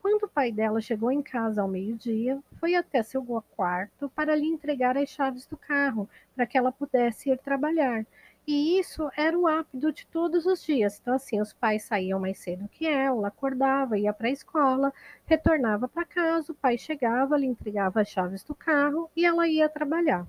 Quando 0.00 0.22
o 0.22 0.28
pai 0.30 0.50
dela 0.50 0.80
chegou 0.80 1.12
em 1.12 1.20
casa 1.20 1.60
ao 1.60 1.68
meio-dia, 1.68 2.42
foi 2.58 2.74
até 2.74 3.02
seu 3.02 3.22
quarto 3.54 4.08
para 4.16 4.34
lhe 4.34 4.46
entregar 4.46 4.96
as 4.96 5.10
chaves 5.10 5.44
do 5.44 5.58
carro, 5.58 6.08
para 6.34 6.46
que 6.46 6.56
ela 6.56 6.72
pudesse 6.72 7.28
ir 7.28 7.36
trabalhar. 7.36 8.06
E 8.50 8.78
isso 8.78 9.10
era 9.14 9.38
o 9.38 9.46
hábito 9.46 9.92
de 9.92 10.06
todos 10.06 10.46
os 10.46 10.64
dias. 10.64 10.98
Então, 10.98 11.12
assim, 11.12 11.38
os 11.38 11.52
pais 11.52 11.82
saíam 11.82 12.18
mais 12.18 12.38
cedo 12.38 12.66
que 12.66 12.86
ela, 12.86 13.28
acordava, 13.28 13.98
ia 13.98 14.10
para 14.10 14.28
a 14.28 14.30
escola, 14.30 14.90
retornava 15.26 15.86
para 15.86 16.06
casa, 16.06 16.50
o 16.50 16.54
pai 16.54 16.78
chegava, 16.78 17.36
lhe 17.36 17.44
entregava 17.44 18.00
as 18.00 18.08
chaves 18.08 18.42
do 18.42 18.54
carro 18.54 19.10
e 19.14 19.26
ela 19.26 19.46
ia 19.46 19.68
trabalhar. 19.68 20.26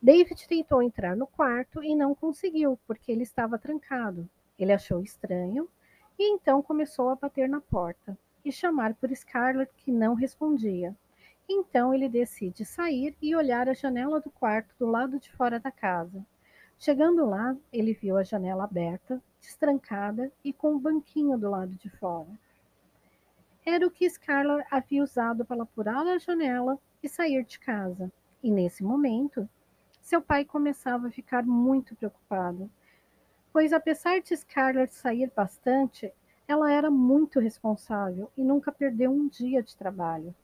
David 0.00 0.46
tentou 0.46 0.80
entrar 0.80 1.16
no 1.16 1.26
quarto 1.26 1.82
e 1.82 1.92
não 1.92 2.14
conseguiu, 2.14 2.78
porque 2.86 3.10
ele 3.10 3.24
estava 3.24 3.58
trancado. 3.58 4.30
Ele 4.56 4.72
achou 4.72 5.02
estranho 5.02 5.68
e 6.16 6.34
então 6.34 6.62
começou 6.62 7.08
a 7.08 7.16
bater 7.16 7.48
na 7.48 7.60
porta 7.60 8.16
e 8.44 8.52
chamar 8.52 8.94
por 8.94 9.10
Scarlett, 9.12 9.72
que 9.76 9.90
não 9.90 10.14
respondia. 10.14 10.94
Então 11.48 11.94
ele 11.94 12.08
decide 12.08 12.64
sair 12.64 13.16
e 13.22 13.34
olhar 13.34 13.68
a 13.68 13.74
janela 13.74 14.20
do 14.20 14.30
quarto 14.30 14.74
do 14.78 14.86
lado 14.86 15.18
de 15.18 15.32
fora 15.32 15.58
da 15.58 15.70
casa. 15.70 16.24
Chegando 16.78 17.24
lá, 17.24 17.56
ele 17.72 17.94
viu 17.94 18.16
a 18.16 18.22
janela 18.22 18.64
aberta, 18.64 19.22
destrancada 19.40 20.30
e 20.44 20.52
com 20.52 20.74
um 20.74 20.78
banquinho 20.78 21.38
do 21.38 21.50
lado 21.50 21.72
de 21.72 21.88
fora. 21.90 22.28
Era 23.64 23.86
o 23.86 23.90
que 23.90 24.08
Scarlett 24.08 24.66
havia 24.70 25.02
usado 25.02 25.44
para 25.44 25.62
apurar 25.62 26.06
a 26.06 26.18
janela 26.18 26.78
e 27.02 27.08
sair 27.08 27.44
de 27.44 27.58
casa. 27.58 28.12
E 28.42 28.50
nesse 28.50 28.84
momento, 28.84 29.48
seu 30.00 30.22
pai 30.22 30.44
começava 30.44 31.08
a 31.08 31.10
ficar 31.10 31.44
muito 31.44 31.96
preocupado, 31.96 32.70
pois 33.52 33.72
apesar 33.72 34.20
de 34.20 34.36
Scarlett 34.36 34.94
sair 34.94 35.32
bastante, 35.34 36.12
ela 36.46 36.72
era 36.72 36.90
muito 36.90 37.40
responsável 37.40 38.30
e 38.36 38.42
nunca 38.42 38.70
perdeu 38.70 39.10
um 39.10 39.28
dia 39.28 39.62
de 39.62 39.76
trabalho. 39.76 40.34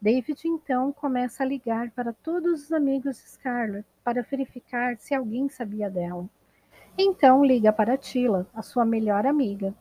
David 0.00 0.46
então 0.46 0.92
começa 0.92 1.42
a 1.42 1.46
ligar 1.46 1.90
para 1.90 2.12
todos 2.12 2.64
os 2.64 2.72
amigos 2.72 3.16
de 3.16 3.30
Scarlett 3.30 3.86
para 4.04 4.22
verificar 4.22 4.96
se 4.96 5.12
alguém 5.12 5.48
sabia 5.48 5.90
dela. 5.90 6.28
Então 6.96 7.44
liga 7.44 7.72
para 7.72 7.96
Tila, 7.96 8.46
a 8.54 8.62
sua 8.62 8.84
melhor 8.84 9.26
amiga, 9.26 9.74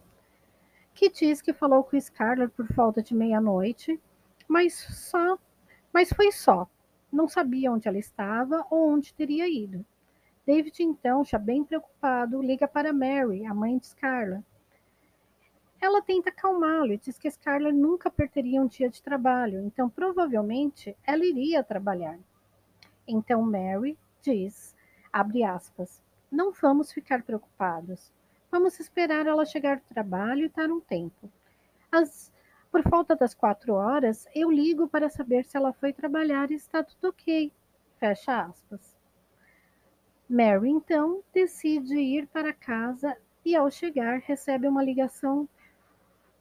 que 0.96 1.10
diz 1.10 1.40
que 1.42 1.54
falou 1.54 1.84
com 1.84 2.00
Scarlett 2.00 2.52
por 2.56 2.66
falta 2.74 3.04
de 3.04 3.14
meia-noite, 3.14 4.00
mas 4.48 4.74
só, 4.74 5.38
mas 5.94 6.12
foi 6.12 6.32
só. 6.32 6.68
Não 7.12 7.28
sabia 7.28 7.72
onde 7.72 7.88
ela 7.88 8.00
estava 8.00 8.66
ou 8.72 8.90
onde 8.90 9.14
teria 9.14 9.48
ido. 9.48 9.86
David 10.48 10.82
então, 10.82 11.24
já 11.24 11.38
bem 11.38 11.64
preocupado, 11.64 12.42
liga 12.42 12.68
para 12.68 12.92
Mary, 12.92 13.46
a 13.46 13.54
mãe 13.54 13.78
de 13.78 13.86
Scarlett, 13.86 14.44
tenta 16.08 16.30
acalmá-lo 16.30 16.94
e 16.94 16.98
diz 16.98 17.20
que 17.20 17.30
Scarlett 17.30 17.78
nunca 17.78 18.10
perderia 18.10 18.62
um 18.62 18.66
dia 18.66 18.90
de 18.90 19.04
trabalho, 19.04 19.60
então 19.60 19.90
provavelmente 19.90 20.96
ela 21.06 21.26
iria 21.26 21.62
trabalhar. 21.62 22.18
Então 23.06 23.42
Mary 23.42 24.00
diz, 24.22 24.74
abre 25.12 25.44
aspas, 25.44 26.02
não 26.32 26.54
vamos 26.54 26.94
ficar 26.94 27.24
preocupados. 27.24 28.12
Vamos 28.50 28.80
esperar 28.80 29.28
ela 29.28 29.46
chegar 29.46 29.78
do 29.78 29.84
trabalho 29.90 30.46
e 30.46 30.50
dar 30.50 30.72
um 30.72 30.80
tempo. 30.80 31.30
As, 31.92 32.32
Por 32.72 32.82
falta 32.84 33.14
das 33.16 33.34
quatro 33.34 33.74
horas, 33.74 34.26
eu 34.34 34.50
ligo 34.50 34.88
para 34.88 35.10
saber 35.10 35.44
se 35.44 35.58
ela 35.58 35.74
foi 35.74 35.92
trabalhar 35.92 36.52
e 36.52 36.56
está 36.56 36.84
tudo 36.84 37.10
ok. 37.10 37.52
Fecha 38.00 38.44
aspas. 38.44 38.96
Mary, 40.30 40.70
então, 40.70 41.22
decide 41.34 41.98
ir 41.98 42.28
para 42.28 42.54
casa 42.54 43.18
e, 43.44 43.56
ao 43.56 43.70
chegar, 43.72 44.20
recebe 44.20 44.68
uma 44.68 44.84
ligação 44.84 45.48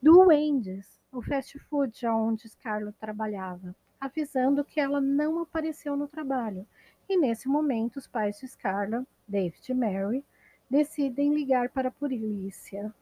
do 0.03 0.27
Wendy's, 0.27 1.01
o 1.11 1.23
fast 1.23 1.59
food 1.59 2.07
onde 2.07 2.49
Scarlett 2.49 2.99
trabalhava, 2.99 3.75
avisando 4.01 4.65
que 4.65 4.79
ela 4.79 5.01
não 5.01 5.41
apareceu 5.41 5.97
no 5.97 6.07
trabalho. 6.07 6.67
E 7.09 7.17
nesse 7.17 7.49
momento, 7.49 7.97
os 7.97 8.07
pais 8.07 8.39
de 8.39 8.49
Scarlett, 8.49 9.07
David 9.27 9.71
e 9.71 9.75
Mary, 9.75 10.25
decidem 10.69 11.33
ligar 11.33 11.71
para 11.71 11.89
a 11.89 11.93
polícia. 11.93 12.93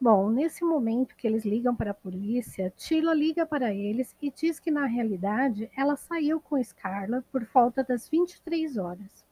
Bom, 0.00 0.28
nesse 0.28 0.62
momento 0.62 1.16
que 1.16 1.26
eles 1.26 1.46
ligam 1.46 1.74
para 1.74 1.92
a 1.92 1.94
polícia, 1.94 2.70
Tila 2.76 3.14
liga 3.14 3.46
para 3.46 3.72
eles 3.72 4.14
e 4.20 4.30
diz 4.30 4.60
que 4.60 4.70
na 4.70 4.84
realidade 4.84 5.70
ela 5.74 5.96
saiu 5.96 6.38
com 6.38 6.62
Scarla 6.62 7.24
por 7.32 7.46
falta 7.46 7.82
das 7.82 8.06
23 8.06 8.76
horas. 8.76 9.23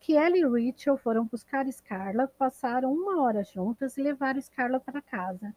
Que 0.00 0.16
ela 0.16 0.36
e 0.36 0.42
Rachel 0.42 0.96
foram 0.96 1.26
buscar 1.26 1.70
Scarla, 1.70 2.28
passaram 2.38 2.92
uma 2.92 3.22
hora 3.22 3.42
juntas 3.44 3.98
e 3.98 4.02
levaram 4.02 4.40
Scarla 4.40 4.80
para 4.80 5.02
casa, 5.02 5.54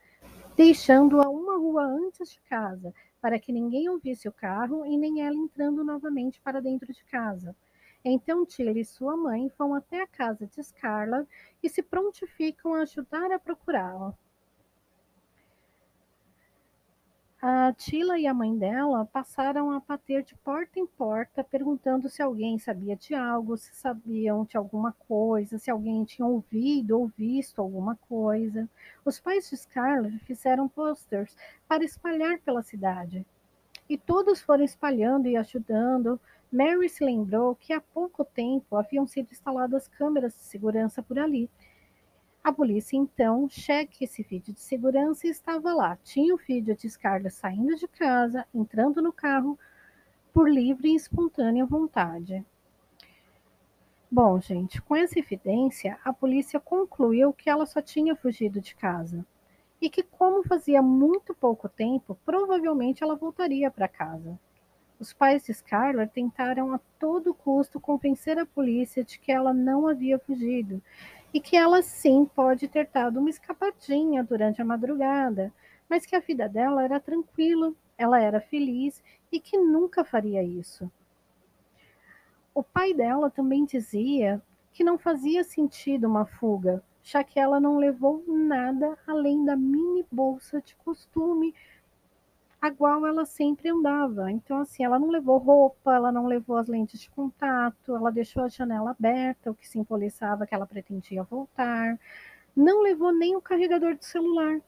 deixando-a 0.56 1.30
uma 1.30 1.58
rua 1.58 1.84
antes 1.84 2.32
de 2.32 2.42
casa, 2.42 2.94
para 3.22 3.40
que 3.40 3.52
ninguém 3.52 3.88
ouvisse 3.88 4.28
o 4.28 4.34
carro 4.34 4.86
e 4.86 4.98
nem 4.98 5.22
ela 5.22 5.36
entrando 5.36 5.84
novamente 5.84 6.42
para 6.42 6.62
dentro 6.62 6.92
de 6.92 7.04
casa. 7.06 7.56
Então 8.04 8.46
Tila 8.46 8.72
e 8.72 8.84
sua 8.84 9.16
mãe 9.16 9.52
vão 9.58 9.76
até 9.76 10.02
a 10.02 10.08
casa 10.08 10.48
de 10.48 10.64
Scarla 10.64 11.28
e 11.62 11.70
se 11.70 11.84
prontificam 11.84 12.74
a 12.74 12.82
ajudar 12.82 13.32
a 13.32 13.40
procurá-la. 13.40 14.18
A 17.44 17.74
Tila 17.74 18.20
e 18.20 18.28
a 18.28 18.36
mãe 18.36 18.56
dela 18.56 19.04
passaram 19.04 19.72
a 19.72 19.80
bater 19.80 20.22
de 20.24 20.36
porta 20.36 20.80
em 20.80 20.86
porta, 20.86 21.44
perguntando 21.44 22.08
se 22.08 22.22
alguém 22.22 22.60
sabia 22.60 22.96
de 22.96 23.16
algo, 23.16 23.58
se 23.58 23.74
sabiam 23.74 24.46
de 24.46 24.58
alguma 24.58 24.92
coisa, 25.08 25.58
se 25.58 25.72
alguém 25.72 26.06
tinha 26.06 26.24
ouvido 26.24 27.00
ou 27.00 27.08
visto 27.08 27.60
alguma 27.60 27.96
coisa. 28.08 28.70
Os 29.04 29.20
pais 29.20 29.50
de 29.50 29.58
Scarlett 29.58 30.20
fizeram 30.20 30.70
posters 30.70 31.36
para 31.68 31.84
espalhar 31.84 32.38
pela 32.42 32.62
cidade. 32.62 33.26
E 33.90 33.98
todos 33.98 34.40
foram 34.40 34.64
espalhando 34.64 35.28
e 35.28 35.36
ajudando. 35.36 36.20
Mary 36.52 36.88
se 36.90 37.04
lembrou 37.04 37.56
que 37.56 37.74
há 37.74 37.82
pouco 37.82 38.24
tempo 38.24 38.76
haviam 38.76 39.08
sido 39.08 39.32
instaladas 39.32 39.88
câmeras 39.88 40.36
de 40.36 40.42
segurança 40.42 41.02
por 41.02 41.18
ali 41.18 41.50
a 42.44 42.52
polícia 42.52 42.98
então 42.98 43.48
cheque 43.48 44.04
esse 44.04 44.24
vídeo 44.24 44.54
de 44.54 44.60
segurança 44.60 45.28
e 45.28 45.30
estava 45.30 45.74
lá. 45.74 45.96
Tinha 45.98 46.34
o 46.34 46.38
vídeo 46.38 46.76
de 46.76 46.90
Scarlett 46.90 47.36
saindo 47.36 47.76
de 47.76 47.88
casa, 47.88 48.46
entrando 48.54 49.02
no 49.02 49.14
carro 49.14 49.58
por 50.34 50.50
livre 50.50 50.90
e 50.90 50.96
espontânea 50.96 51.66
vontade. 51.66 52.44
Bom, 54.10 54.40
gente, 54.42 54.82
com 54.82 54.96
essa 54.96 55.20
evidência, 55.20 56.00
a 56.04 56.12
polícia 56.12 56.60
concluiu 56.60 57.32
que 57.32 57.50
ela 57.50 57.66
só 57.66 57.82
tinha 57.82 58.16
fugido 58.16 58.60
de 58.60 58.76
casa 58.76 59.26
e 59.80 59.90
que, 59.90 60.04
como 60.04 60.44
fazia 60.44 60.82
muito 60.82 61.34
pouco 61.34 61.70
tempo, 61.70 62.18
provavelmente 62.26 63.04
ela 63.04 63.16
voltaria 63.16 63.70
para 63.70 63.88
casa. 63.88 64.38
Os 65.00 65.14
pais 65.14 65.46
de 65.46 65.54
Scarlett 65.54 66.14
tentaram 66.14 66.74
a 66.74 66.80
todo 67.00 67.34
custo 67.34 67.80
convencer 67.80 68.38
a 68.38 68.46
polícia 68.46 69.04
de 69.04 69.18
que 69.18 69.32
ela 69.32 69.54
não 69.54 69.88
havia 69.88 70.20
fugido 70.20 70.82
e 71.34 71.40
que 71.40 71.56
ela 71.56 71.82
sim 71.82 72.26
pode 72.26 72.68
ter 72.68 72.90
dado 72.92 73.20
uma 73.20 73.30
escapadinha 73.30 74.24
durante 74.24 74.62
a 74.62 74.66
madrugada, 74.66 75.54
mas 75.90 76.06
que 76.06 76.16
a 76.16 76.20
vida 76.20 76.48
dela 76.48 76.84
era 76.84 77.00
tranquila, 77.00 77.74
ela 77.98 78.20
era 78.20 78.42
feliz 78.42 79.02
e 79.32 79.40
que 79.40 79.58
nunca 79.58 80.04
faria 80.04 80.44
isso. 80.44 80.92
O 82.54 82.62
pai 82.62 82.94
dela 82.94 83.30
também 83.30 83.64
dizia 83.64 84.42
que 84.74 84.84
não 84.84 84.98
fazia 84.98 85.44
sentido 85.44 86.08
uma 86.08 86.26
fuga, 86.26 86.84
já 87.04 87.24
que 87.24 87.40
ela 87.40 87.60
não 87.60 87.78
levou 87.78 88.24
nada 88.28 88.98
além 89.08 89.44
da 89.46 89.56
mini 89.56 90.06
bolsa 90.12 90.62
de 90.62 90.76
costume 90.76 91.54
a 92.62 92.70
qual 92.70 93.08
ela 93.08 93.26
sempre 93.26 93.70
andava. 93.70 94.32
Então, 94.32 94.60
assim, 94.60 94.84
ela 94.84 95.00
não 95.00 95.10
levou 95.10 95.40
roupa, 95.40 95.96
ela 95.96 96.12
não 96.12 96.28
levou 96.28 96.58
as 96.58 96.68
lentes 96.68 97.00
de 97.00 97.10
contato, 97.10 97.96
ela 97.96 98.12
deixou 98.12 98.44
a 98.44 98.50
janela 98.50 98.92
aberta, 98.92 99.50
o 99.50 99.56
que 99.56 99.68
simbolizava 99.68 100.46
que 100.46 100.54
ela 100.54 100.68
pretendia 100.68 101.24
voltar. 101.24 102.00
Não 102.56 102.84
levou 102.84 103.12
nem 103.12 103.36
o 103.36 103.42
carregador 103.42 103.96
de 103.96 104.06
celular. 104.06 104.62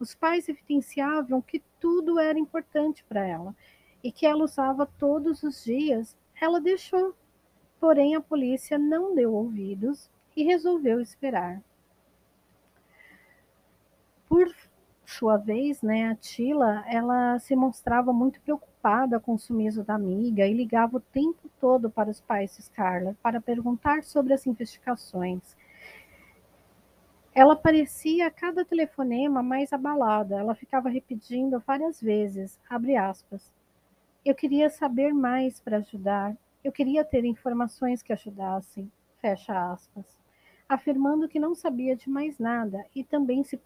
Os 0.00 0.14
pais 0.14 0.48
evidenciavam 0.48 1.40
que 1.40 1.62
tudo 1.78 2.18
era 2.18 2.38
importante 2.38 3.04
para 3.04 3.24
ela 3.24 3.54
e 4.02 4.10
que 4.10 4.26
ela 4.26 4.44
usava 4.44 4.84
todos 4.84 5.44
os 5.44 5.62
dias. 5.64 6.18
Ela 6.40 6.60
deixou. 6.60 7.14
Porém, 7.78 8.16
a 8.16 8.20
polícia 8.20 8.78
não 8.78 9.14
deu 9.14 9.32
ouvidos 9.32 10.10
e 10.34 10.42
resolveu 10.42 11.00
esperar. 11.00 11.62
Por 14.28 14.52
sua 15.06 15.36
vez, 15.36 15.82
né, 15.82 16.08
a 16.10 16.14
Tila, 16.14 16.84
ela 16.88 17.38
se 17.38 17.54
mostrava 17.54 18.12
muito 18.12 18.40
preocupada 18.40 19.20
com 19.20 19.34
o 19.34 19.38
sumiço 19.38 19.84
da 19.84 19.94
amiga 19.94 20.46
e 20.46 20.52
ligava 20.52 20.96
o 20.96 21.00
tempo 21.00 21.48
todo 21.60 21.88
para 21.90 22.10
os 22.10 22.20
pais 22.20 22.56
de 22.56 22.62
Scarlett 22.62 23.16
para 23.22 23.40
perguntar 23.40 24.02
sobre 24.02 24.34
as 24.34 24.46
investigações. 24.46 25.56
Ela 27.34 27.54
parecia 27.54 28.30
cada 28.30 28.64
telefonema 28.64 29.42
mais 29.42 29.72
abalada. 29.72 30.36
Ela 30.36 30.54
ficava 30.54 30.88
repetindo 30.88 31.62
várias 31.66 32.00
vezes, 32.00 32.58
abre 32.68 32.96
aspas. 32.96 33.52
Eu 34.24 34.34
queria 34.34 34.70
saber 34.70 35.12
mais 35.12 35.60
para 35.60 35.76
ajudar. 35.76 36.36
Eu 36.64 36.72
queria 36.72 37.04
ter 37.04 37.24
informações 37.24 38.02
que 38.02 38.12
ajudassem. 38.12 38.90
Fecha 39.20 39.72
aspas 39.72 40.25
afirmando 40.68 41.28
que 41.28 41.38
não 41.38 41.54
sabia 41.54 41.94
de 41.94 42.10
mais 42.10 42.38
nada 42.38 42.84
e 42.94 43.04
também 43.04 43.44
se, 43.44 43.60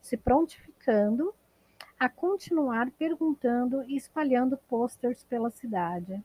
se 0.00 0.16
prontificando 0.16 1.34
a 1.98 2.08
continuar 2.08 2.90
perguntando 2.92 3.82
e 3.84 3.96
espalhando 3.96 4.56
posters 4.68 5.24
pela 5.24 5.50
cidade. 5.50 6.22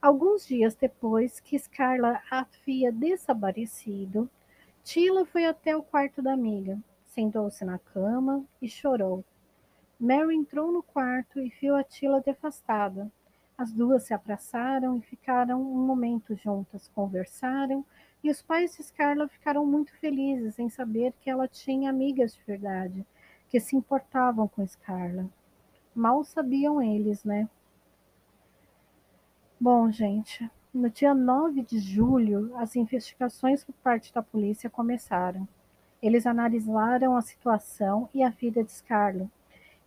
Alguns 0.00 0.46
dias 0.46 0.74
depois 0.74 1.38
que 1.38 1.58
Scarla 1.58 2.20
havia 2.28 2.90
desaparecido, 2.90 4.28
Tila 4.82 5.24
foi 5.24 5.44
até 5.44 5.76
o 5.76 5.82
quarto 5.82 6.20
da 6.20 6.32
amiga, 6.32 6.76
sentou-se 7.04 7.64
na 7.64 7.78
cama 7.78 8.44
e 8.60 8.68
chorou. 8.68 9.24
Mary 10.00 10.34
entrou 10.34 10.72
no 10.72 10.82
quarto 10.82 11.38
e 11.38 11.48
viu 11.60 11.76
a 11.76 11.84
Tila 11.84 12.20
devastada, 12.20 13.12
as 13.62 13.72
duas 13.72 14.02
se 14.02 14.12
abraçaram 14.12 14.96
e 14.96 15.02
ficaram 15.02 15.62
um 15.62 15.86
momento 15.86 16.34
juntas, 16.34 16.90
conversaram, 16.92 17.84
e 18.22 18.28
os 18.28 18.42
pais 18.42 18.76
de 18.76 18.82
Scarla 18.82 19.28
ficaram 19.28 19.64
muito 19.64 19.92
felizes 19.98 20.58
em 20.58 20.68
saber 20.68 21.12
que 21.20 21.30
ela 21.30 21.46
tinha 21.46 21.88
amigas 21.88 22.34
de 22.34 22.42
verdade, 22.42 23.06
que 23.48 23.60
se 23.60 23.76
importavam 23.76 24.48
com 24.48 24.66
Scarla. 24.66 25.30
Mal 25.94 26.24
sabiam 26.24 26.82
eles, 26.82 27.22
né? 27.22 27.48
Bom, 29.60 29.92
gente, 29.92 30.50
no 30.74 30.90
dia 30.90 31.14
9 31.14 31.62
de 31.62 31.78
julho, 31.78 32.50
as 32.56 32.74
investigações 32.74 33.62
por 33.62 33.74
parte 33.74 34.12
da 34.12 34.24
polícia 34.24 34.68
começaram. 34.68 35.46
Eles 36.02 36.26
analisaram 36.26 37.16
a 37.16 37.22
situação 37.22 38.08
e 38.12 38.24
a 38.24 38.28
vida 38.28 38.64
de 38.64 38.72
Scarla 38.72 39.30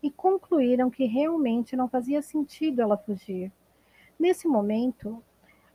e 0.01 0.09
concluíram 0.09 0.89
que 0.89 1.03
realmente 1.05 1.75
não 1.75 1.89
fazia 1.89 2.21
sentido 2.21 2.81
ela 2.81 2.97
fugir. 2.97 3.51
Nesse 4.19 4.47
momento, 4.47 5.23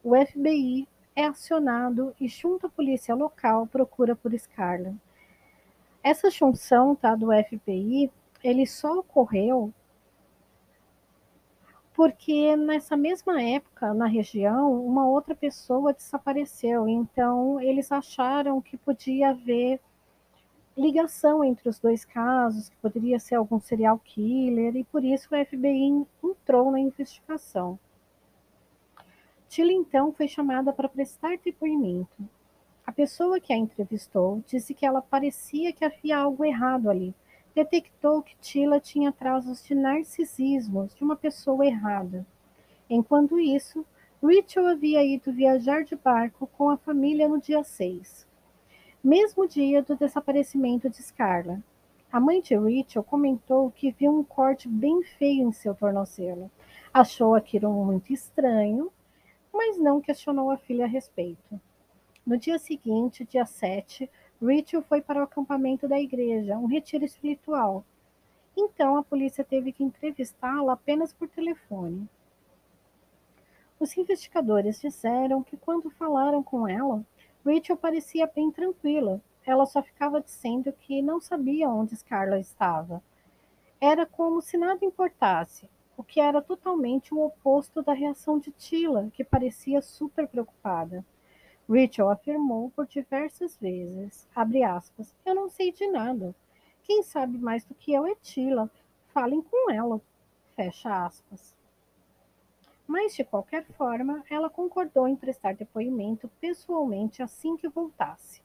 o 0.03 0.15
FBI 0.15 0.89
é 1.15 1.27
acionado 1.27 2.15
e, 2.21 2.29
junto 2.29 2.67
à 2.67 2.71
polícia 2.71 3.15
local, 3.15 3.67
procura 3.67 4.17
por 4.17 4.37
Scarlett. 4.39 4.97
Essa 6.03 6.31
junção 6.31 6.97
tá, 6.97 7.15
do 7.15 7.27
FBI, 7.27 8.11
ele 8.43 8.67
só 8.67 8.99
ocorreu 8.99 9.73
porque 12.01 12.57
nessa 12.57 12.97
mesma 12.97 13.43
época, 13.43 13.93
na 13.93 14.07
região, 14.07 14.73
uma 14.87 15.07
outra 15.07 15.35
pessoa 15.35 15.93
desapareceu. 15.93 16.89
Então, 16.89 17.61
eles 17.61 17.93
acharam 17.93 18.59
que 18.63 18.79
podia 18.79 19.31
haver 19.31 19.79
ligação 20.75 21.45
entre 21.45 21.69
os 21.69 21.79
dois 21.79 22.03
casos, 22.03 22.71
que 22.71 22.77
poderia 22.77 23.19
ser 23.19 23.35
algum 23.35 23.61
serial 23.61 23.99
killer, 23.99 24.77
e 24.77 24.85
por 24.85 25.05
isso 25.05 25.29
o 25.31 25.45
FBI 25.45 26.07
entrou 26.25 26.71
na 26.71 26.81
investigação. 26.81 27.79
Tila 29.51 29.73
então 29.73 30.13
foi 30.13 30.29
chamada 30.29 30.73
para 30.73 30.89
prestar 30.89 31.37
depoimento. 31.45 32.23
A 32.87 32.93
pessoa 32.93 33.41
que 33.41 33.53
a 33.53 33.57
entrevistou 33.57 34.45
disse 34.47 34.73
que 34.73 34.87
ela 34.87 35.03
parecia 35.03 35.73
que 35.73 35.85
havia 35.85 36.19
algo 36.19 36.45
errado 36.45 36.89
ali. 36.89 37.13
Detectou 37.53 38.23
que 38.23 38.37
Tila 38.37 38.79
tinha 38.79 39.11
traços 39.11 39.61
de 39.65 39.75
narcisismo 39.75 40.89
de 40.95 41.03
uma 41.03 41.17
pessoa 41.17 41.67
errada. 41.67 42.25
Enquanto 42.89 43.41
isso, 43.41 43.85
Rachel 44.23 44.69
havia 44.69 45.03
ido 45.03 45.33
viajar 45.33 45.83
de 45.83 45.97
barco 45.97 46.47
com 46.47 46.71
a 46.71 46.77
família 46.77 47.27
no 47.27 47.41
dia 47.41 47.65
6. 47.65 48.29
mesmo 49.03 49.49
dia 49.49 49.83
do 49.83 49.97
desaparecimento 49.97 50.89
de 50.89 51.03
Scarla. 51.03 51.61
A 52.13 52.21
mãe 52.21 52.41
de 52.41 52.55
Rachel 52.55 53.03
comentou 53.03 53.73
que 53.73 53.91
viu 53.91 54.17
um 54.17 54.23
corte 54.23 54.69
bem 54.69 55.03
feio 55.03 55.49
em 55.49 55.51
seu 55.51 55.75
tornozelo. 55.75 56.49
Achou 56.95 57.35
aquilo 57.35 57.73
muito 57.85 58.13
estranho, 58.13 58.93
mas 59.53 59.79
não 59.79 60.01
questionou 60.01 60.51
a 60.51 60.57
filha 60.57 60.85
a 60.85 60.89
respeito. 60.89 61.61
No 62.27 62.37
dia 62.37 62.59
seguinte, 62.59 63.25
dia 63.25 63.45
7, 63.45 64.11
Rachel 64.41 64.83
foi 64.83 65.01
para 65.01 65.21
o 65.21 65.25
acampamento 65.25 65.89
da 65.89 66.01
igreja, 66.01 66.57
um 66.57 66.67
retiro 66.67 67.05
espiritual. 67.05 67.85
Então 68.57 68.97
a 68.97 69.03
polícia 69.03 69.45
teve 69.45 69.73
que 69.73 69.83
entrevistá-la 69.83 70.73
apenas 70.73 71.13
por 71.13 71.29
telefone. 71.29 72.09
Os 73.79 73.97
investigadores 73.97 74.81
disseram 74.81 75.43
que 75.43 75.57
quando 75.57 75.91
falaram 75.91 76.43
com 76.43 76.69
ela, 76.69 77.05
Rachel 77.45 77.77
parecia 77.77 78.27
bem 78.27 78.51
tranquila. 78.51 79.21
Ela 79.47 79.65
só 79.65 79.83
ficava 79.83 80.21
dizendo 80.21 80.73
que 80.73 81.01
não 81.01 81.21
sabia 81.21 81.71
onde 81.71 81.97
Scarla 81.97 82.39
estava. 82.39 83.03
Era 83.81 84.05
como 84.05 84.43
se 84.43 84.59
nada 84.59 84.85
importasse, 84.85 85.69
o 86.01 86.03
que 86.03 86.19
era 86.19 86.41
totalmente 86.41 87.13
o 87.13 87.23
oposto 87.23 87.83
da 87.83 87.93
reação 87.93 88.39
de 88.39 88.51
Tila, 88.53 89.11
que 89.13 89.23
parecia 89.23 89.83
super 89.83 90.27
preocupada. 90.27 91.05
Rachel 91.69 92.09
afirmou 92.09 92.71
por 92.71 92.87
diversas 92.87 93.59
vezes, 93.59 94.27
aspas, 94.67 95.15
eu 95.27 95.35
não 95.35 95.51
sei 95.51 95.71
de 95.71 95.87
nada. 95.89 96.35
Quem 96.83 97.03
sabe 97.03 97.37
mais 97.37 97.67
do 97.67 97.75
que 97.75 97.93
eu 97.93 98.07
é 98.07 98.15
Tila. 98.15 98.71
Falem 99.09 99.43
com 99.43 99.71
ela. 99.71 100.01
Fecha 100.57 101.05
aspas. 101.05 101.55
Mas, 102.87 103.15
de 103.15 103.23
qualquer 103.23 103.67
forma, 103.67 104.25
ela 104.31 104.49
concordou 104.49 105.07
em 105.07 105.15
prestar 105.15 105.55
depoimento 105.55 106.31
pessoalmente 106.41 107.23
assim 107.23 107.59
que 107.59 107.69
voltasse. 107.69 108.43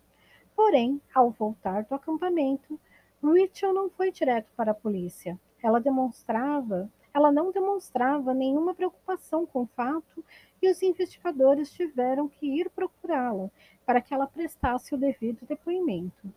Porém, 0.53 1.01
ao 1.13 1.31
voltar 1.31 1.85
do 1.85 1.95
acampamento, 1.95 2.77
Rachel 3.23 3.73
não 3.73 3.89
foi 3.89 4.11
direto 4.11 4.51
para 4.57 4.71
a 4.71 4.75
polícia. 4.75 5.39
Ela 5.63 5.79
demonstrava, 5.79 6.91
ela 7.15 7.32
não 7.32 7.49
demonstrava 7.49 8.34
nenhuma 8.34 8.75
preocupação 8.75 9.45
com 9.45 9.62
o 9.62 9.69
fato 9.73 10.21
e 10.62 10.69
os 10.69 10.82
investigadores 10.82 11.71
tiveram 11.71 12.28
que 12.28 12.45
ir 12.45 12.69
procurá-la 12.69 13.49
para 13.86 14.01
que 14.01 14.13
ela 14.13 14.28
prestasse 14.28 14.93
o 14.93 14.97
devido 14.97 15.45
depoimento. 15.47 16.30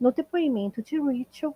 No 0.00 0.10
depoimento 0.10 0.80
de 0.80 0.98
Rachel, 0.98 1.54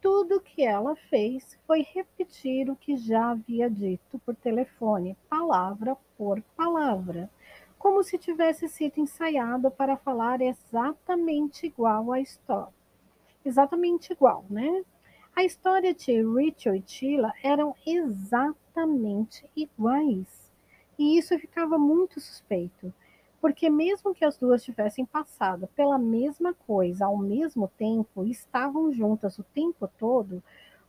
tudo 0.00 0.36
o 0.36 0.40
que 0.40 0.64
ela 0.64 0.96
fez 0.96 1.58
foi 1.66 1.82
repetir 1.82 2.70
o 2.70 2.76
que 2.76 2.96
já 2.96 3.32
havia 3.32 3.68
dito 3.68 4.18
por 4.20 4.34
telefone, 4.34 5.14
palavra 5.28 5.98
por 6.16 6.40
palavra, 6.56 7.28
como 7.78 8.02
se 8.02 8.16
tivesse 8.16 8.70
sido 8.70 9.00
ensaiado 9.00 9.70
para 9.70 9.98
falar 9.98 10.40
exatamente 10.40 11.66
igual 11.66 12.10
à 12.10 12.20
história. 12.20 12.72
Exatamente 13.44 14.14
igual, 14.14 14.46
né? 14.48 14.82
A 15.38 15.44
história 15.44 15.94
de 15.94 16.20
Rachel 16.20 16.74
e 16.74 16.80
Tila 16.80 17.32
eram 17.44 17.72
exatamente 17.86 19.48
iguais. 19.54 20.50
E 20.98 21.16
isso 21.16 21.38
ficava 21.38 21.78
muito 21.78 22.18
suspeito, 22.18 22.92
porque 23.40 23.70
mesmo 23.70 24.12
que 24.12 24.24
as 24.24 24.36
duas 24.36 24.64
tivessem 24.64 25.06
passado 25.06 25.68
pela 25.76 25.96
mesma 25.96 26.52
coisa 26.66 27.06
ao 27.06 27.16
mesmo 27.16 27.70
tempo 27.78 28.24
e 28.24 28.32
estavam 28.32 28.92
juntas 28.92 29.38
o 29.38 29.44
tempo 29.44 29.88
todo, 29.96 30.42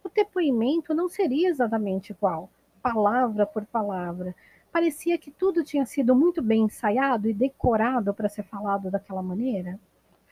o 0.04 0.10
depoimento 0.10 0.96
não 0.96 1.08
seria 1.08 1.48
exatamente 1.48 2.12
igual, 2.12 2.50
palavra 2.82 3.46
por 3.46 3.68
palavra. 3.68 4.36
Parecia 4.72 5.20
que 5.20 5.30
tudo 5.30 5.64
tinha 5.64 5.86
sido 5.86 6.16
muito 6.16 6.42
bem 6.42 6.64
ensaiado 6.64 7.30
e 7.30 7.36
decorado 7.36 8.16
para 8.16 8.28
ser 8.28 8.42
falado 8.46 8.90
daquela 8.90 9.22
maneira, 9.22 9.80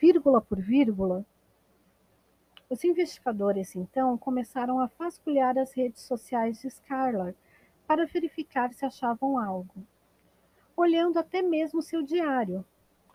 vírgula 0.02 0.42
por 0.42 0.60
vírgula. 0.60 1.24
Os 2.70 2.84
investigadores, 2.84 3.76
então, 3.76 4.18
começaram 4.18 4.80
a 4.80 4.90
vasculhar 5.00 5.58
as 5.58 5.74
redes 5.74 6.02
sociais 6.04 6.62
de 6.62 6.70
Scarlett 6.70 7.38
para 7.86 8.06
verificar 8.06 8.74
se 8.74 8.86
achavam 8.86 9.40
algo 9.40 9.86
olhando 10.78 11.18
até 11.18 11.42
mesmo 11.42 11.82
seu 11.82 12.04
diário. 12.04 12.64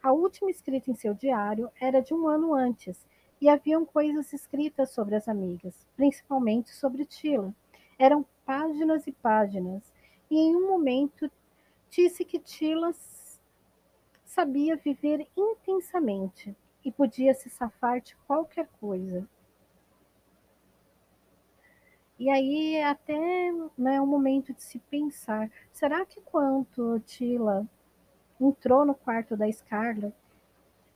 A 0.02 0.12
última 0.12 0.50
escrita 0.50 0.90
em 0.90 0.96
seu 0.96 1.14
diário 1.14 1.70
era 1.80 2.02
de 2.02 2.12
um 2.12 2.26
ano 2.26 2.52
antes, 2.52 3.06
e 3.40 3.48
haviam 3.48 3.86
coisas 3.86 4.32
escritas 4.32 4.90
sobre 4.90 5.14
as 5.14 5.28
amigas, 5.28 5.86
principalmente 5.96 6.70
sobre 6.74 7.04
Tila. 7.04 7.54
Eram 7.96 8.26
páginas 8.44 9.06
e 9.06 9.12
páginas, 9.12 9.92
e 10.28 10.36
em 10.36 10.56
um 10.56 10.68
momento 10.68 11.30
disse 11.88 12.24
que 12.24 12.38
Tila 12.40 12.92
sabia 14.24 14.76
viver 14.76 15.26
intensamente 15.36 16.54
e 16.84 16.90
podia 16.90 17.32
se 17.32 17.48
safar 17.48 18.00
de 18.00 18.16
qualquer 18.26 18.68
coisa. 18.80 19.28
E 22.22 22.30
aí 22.30 22.80
até 22.80 23.18
né, 23.76 24.00
um 24.00 24.06
momento 24.06 24.54
de 24.54 24.62
se 24.62 24.78
pensar, 24.78 25.50
será 25.72 26.06
que 26.06 26.20
quando 26.20 27.00
Tila 27.00 27.66
entrou 28.40 28.86
no 28.86 28.94
quarto 28.94 29.36
da 29.36 29.50
Scarlett 29.50 30.14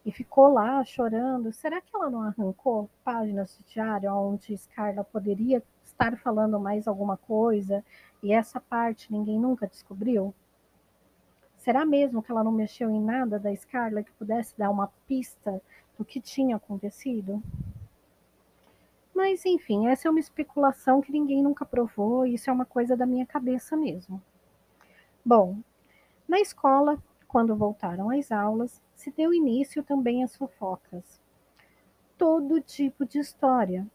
e 0.04 0.12
ficou 0.12 0.52
lá 0.52 0.84
chorando, 0.84 1.52
será 1.52 1.80
que 1.80 1.90
ela 1.92 2.08
não 2.08 2.22
arrancou 2.22 2.88
páginas 3.02 3.58
de 3.58 3.74
diário 3.74 4.14
onde 4.14 4.56
Scarlett 4.56 5.10
poderia 5.10 5.60
estar 5.82 6.16
falando 6.16 6.60
mais 6.60 6.86
alguma 6.86 7.16
coisa 7.16 7.84
e 8.22 8.32
essa 8.32 8.60
parte 8.60 9.10
ninguém 9.10 9.36
nunca 9.36 9.66
descobriu? 9.66 10.32
Será 11.56 11.84
mesmo 11.84 12.22
que 12.22 12.30
ela 12.30 12.44
não 12.44 12.52
mexeu 12.52 12.88
em 12.88 13.02
nada 13.02 13.36
da 13.36 13.52
Scarlett 13.52 14.08
que 14.08 14.16
pudesse 14.16 14.56
dar 14.56 14.70
uma 14.70 14.92
pista 15.08 15.60
do 15.98 16.04
que 16.04 16.20
tinha 16.20 16.54
acontecido? 16.54 17.42
Mas, 19.16 19.46
enfim, 19.46 19.88
essa 19.88 20.06
é 20.06 20.10
uma 20.10 20.20
especulação 20.20 21.00
que 21.00 21.10
ninguém 21.10 21.42
nunca 21.42 21.64
provou, 21.64 22.26
isso 22.26 22.50
é 22.50 22.52
uma 22.52 22.66
coisa 22.66 22.94
da 22.94 23.06
minha 23.06 23.24
cabeça 23.24 23.74
mesmo. 23.74 24.22
Bom, 25.24 25.56
na 26.28 26.38
escola, 26.38 27.02
quando 27.26 27.56
voltaram 27.56 28.10
às 28.10 28.30
aulas, 28.30 28.78
se 28.94 29.10
deu 29.10 29.32
início 29.32 29.82
também 29.82 30.22
às 30.22 30.36
fofocas. 30.36 31.18
Todo 32.18 32.60
tipo 32.60 33.06
de 33.06 33.18
história. 33.18 33.86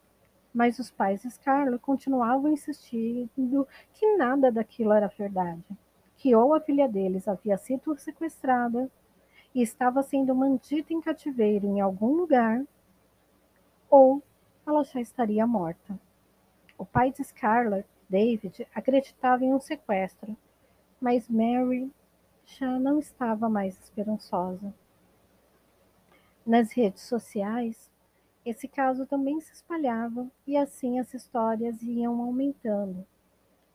Mas 0.52 0.80
os 0.80 0.90
pais 0.90 1.22
de 1.22 1.30
Scarlett 1.30 1.84
continuavam 1.84 2.52
insistindo 2.52 3.68
que 3.94 4.18
nada 4.18 4.52
daquilo 4.52 4.92
era 4.92 5.08
verdade. 5.08 5.64
Que 6.18 6.34
ou 6.34 6.56
a 6.56 6.60
filha 6.60 6.90
deles 6.90 7.28
havia 7.28 7.60
sido 7.60 7.96
sequestrada 7.96 8.90
e 9.54 9.62
estava 9.62 10.02
sendo 10.02 10.34
mantida 10.34 10.92
em 10.92 11.00
cativeiro 11.00 11.68
em 11.68 11.80
algum 11.80 12.16
lugar, 12.16 12.66
ou 13.88 14.24
ela 14.66 14.84
já 14.84 15.00
estaria 15.00 15.46
morta. 15.46 16.00
O 16.78 16.86
pai 16.86 17.12
de 17.12 17.24
Scarlett, 17.24 17.88
David, 18.10 18.68
acreditava 18.74 19.44
em 19.44 19.54
um 19.54 19.60
sequestro, 19.60 20.36
mas 21.00 21.30
Mary 21.30 21.92
já 22.46 22.80
não 22.80 23.00
estava 23.00 23.50
mais 23.50 23.80
esperançosa. 23.80 24.74
Nas 26.46 26.72
redes 26.72 27.04
sociais, 27.04 27.92
esse 28.46 28.68
caso 28.68 29.06
também 29.06 29.40
se 29.40 29.54
espalhava 29.54 30.30
e 30.46 30.58
assim 30.58 31.00
as 31.00 31.14
histórias 31.14 31.82
iam 31.84 32.22
aumentando. 32.22 33.06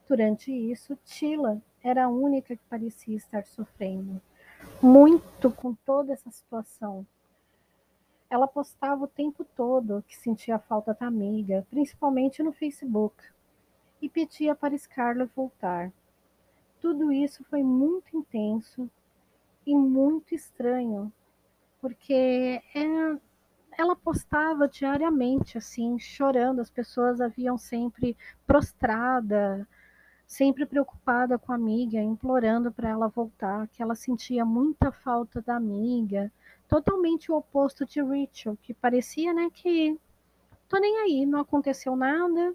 Durante 0.09 0.53
isso, 0.53 0.97
Tila 1.05 1.63
era 1.83 2.05
a 2.05 2.09
única 2.09 2.57
que 2.57 2.63
parecia 2.69 3.17
estar 3.17 3.45
sofrendo 3.45 4.21
muito 4.81 5.51
com 5.51 5.75
toda 5.75 6.13
essa 6.13 6.31
situação 6.31 7.07
ela 8.29 8.49
postava 8.49 9.05
o 9.05 9.09
tempo 9.09 9.45
todo 9.45 10.05
que 10.07 10.17
sentia 10.17 10.59
falta 10.59 10.95
da 10.95 11.07
amiga, 11.07 11.67
principalmente 11.71 12.43
no 12.43 12.53
Facebook, 12.53 13.23
e 14.01 14.09
pedia 14.09 14.55
para 14.55 14.77
Scarlett 14.77 15.33
voltar. 15.35 15.93
Tudo 16.81 17.11
isso 17.13 17.45
foi 17.45 17.63
muito 17.63 18.17
intenso 18.17 18.91
e 19.67 19.75
muito 19.75 20.35
estranho, 20.35 21.13
porque 21.81 22.61
é, 22.75 23.19
ela 23.79 23.97
postava 23.97 24.69
diariamente, 24.69 25.59
assim, 25.59 25.99
chorando. 25.99 26.61
As 26.61 26.71
pessoas 26.71 27.21
haviam 27.21 27.57
sempre 27.57 28.17
prostrada, 28.47 29.67
sempre 30.27 30.67
preocupada 30.67 31.39
com 31.39 31.53
a 31.53 31.55
amiga, 31.55 32.01
implorando 32.01 32.73
para 32.73 32.89
ela 32.91 33.09
voltar, 33.09 33.69
que 33.69 33.83
ela 33.83 33.95
sentia 33.95 34.45
muita 34.45 34.93
falta 34.93 35.41
da 35.41 35.57
amiga 35.57 36.31
totalmente 36.69 37.31
o 37.31 37.37
oposto 37.37 37.85
de 37.85 38.01
Rachel, 38.01 38.57
que 38.63 38.75
parecia, 38.75 39.33
né, 39.33 39.49
que 39.53 39.99
tô 40.69 40.79
nem 40.79 40.99
aí, 40.99 41.27
não 41.27 41.41
aconteceu 41.41 41.95
nada, 41.97 42.55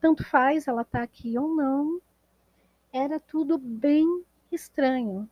tanto 0.00 0.24
faz 0.24 0.68
ela 0.68 0.84
tá 0.84 1.02
aqui 1.02 1.38
ou 1.38 1.54
não. 1.54 2.00
Era 2.92 3.20
tudo 3.20 3.58
bem 3.58 4.24
estranho. 4.50 5.28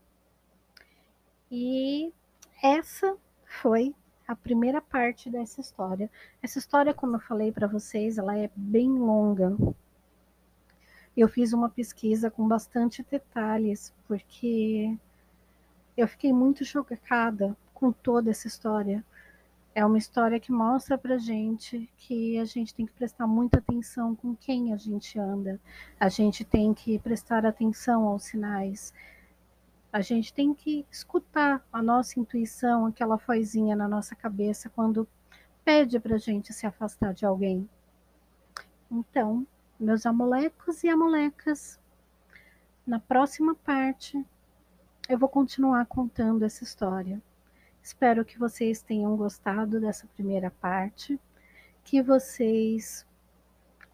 E 1.51 2.13
essa 2.63 3.17
foi 3.45 3.95
a 4.27 4.35
primeira 4.35 4.81
parte 4.81 5.31
dessa 5.31 5.61
história. 5.61 6.11
Essa 6.43 6.59
história, 6.59 6.95
como 6.95 7.17
eu 7.17 7.21
falei 7.21 7.53
para 7.53 7.67
vocês, 7.67 8.19
ela 8.19 8.37
é 8.37 8.51
bem 8.57 8.91
longa. 8.91 9.57
Eu 11.17 11.29
fiz 11.29 11.53
uma 11.53 11.69
pesquisa 11.69 12.31
com 12.31 12.49
bastante 12.49 13.05
detalhes, 13.09 13.95
porque 14.09 14.99
eu 15.97 16.09
fiquei 16.09 16.33
muito 16.33 16.65
chocada 16.65 17.57
com 17.75 17.93
toda 17.93 18.31
essa 18.31 18.47
história. 18.47 19.05
É 19.75 19.85
uma 19.85 19.99
história 19.99 20.39
que 20.39 20.53
mostra 20.53 20.97
pra 20.97 21.19
gente 21.19 21.91
que 21.97 22.39
a 22.39 22.45
gente 22.45 22.73
tem 22.73 22.87
que 22.87 22.93
prestar 22.93 23.27
muita 23.27 23.59
atenção 23.59 24.15
com 24.15 24.35
quem 24.37 24.73
a 24.73 24.77
gente 24.77 25.19
anda. 25.19 25.61
A 25.99 26.09
gente 26.09 26.45
tem 26.45 26.73
que 26.73 26.99
prestar 27.01 27.45
atenção 27.45 28.05
aos 28.07 28.23
sinais. 28.23 28.95
A 29.93 30.01
gente 30.01 30.33
tem 30.33 30.55
que 30.55 30.87
escutar 30.91 31.67
a 31.73 31.83
nossa 31.83 32.21
intuição, 32.21 32.87
aquela 32.87 33.17
vozinha 33.17 33.75
na 33.75 33.89
nossa 33.89 34.15
cabeça 34.15 34.71
quando 34.71 35.09
pede 35.65 35.99
pra 35.99 36.19
gente 36.19 36.53
se 36.53 36.67
afastar 36.67 37.13
de 37.13 37.27
alguém. 37.27 37.69
Então, 38.91 39.45
meus 39.79 40.07
amolecos 40.07 40.85
e 40.85 40.89
amolecas, 40.89 41.81
na 42.87 43.01
próxima 43.01 43.57
parte 43.57 44.25
eu 45.09 45.19
vou 45.19 45.29
continuar 45.29 45.85
contando 45.87 46.45
essa 46.45 46.63
história. 46.65 47.21
Espero 47.85 48.25
que 48.25 48.39
vocês 48.39 48.81
tenham 48.81 49.15
gostado 49.15 49.79
dessa 49.79 50.07
primeira 50.07 50.51
parte, 50.51 51.21
que 51.85 52.01
vocês 52.01 53.07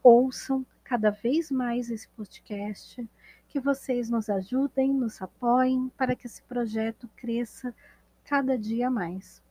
ouçam 0.00 0.64
cada 0.84 1.10
vez 1.10 1.50
mais 1.50 1.90
esse 1.90 2.06
podcast, 2.10 3.04
que 3.48 3.58
vocês 3.58 4.08
nos 4.08 4.30
ajudem, 4.30 4.94
nos 4.94 5.20
apoiem 5.20 5.88
para 5.96 6.14
que 6.14 6.28
esse 6.28 6.40
projeto 6.42 7.10
cresça 7.16 7.74
cada 8.22 8.56
dia 8.56 8.88
mais. 8.88 9.42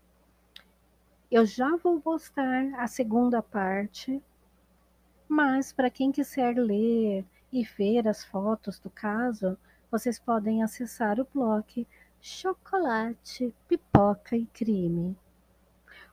Eu 1.30 1.46
já 1.46 1.76
vou 1.76 2.00
postar 2.00 2.74
a 2.76 2.88
segunda 2.88 3.44
parte, 3.44 4.24
mas 5.28 5.74
para 5.74 5.90
quem 5.90 6.14
quiser 6.14 6.58
ler 6.58 7.26
e 7.52 7.66
ver 7.66 8.08
as 8.08 8.24
fotos 8.24 8.80
do 8.80 8.90
caso, 8.90 9.58
vocês 9.92 10.18
podem 10.18 10.64
acessar 10.64 11.20
o 11.20 11.28
blog 11.34 11.86
chocolate, 12.22 13.54
pipoca 13.68 14.36
e 14.36 14.46
crime. 14.48 15.16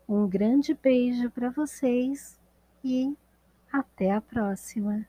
Um 0.08 0.28
grande 0.28 0.72
beijo 0.74 1.30
para 1.30 1.50
vocês 1.50 2.40
e 2.82 3.16
até 3.72 4.12
a 4.12 4.20
próxima! 4.20 5.06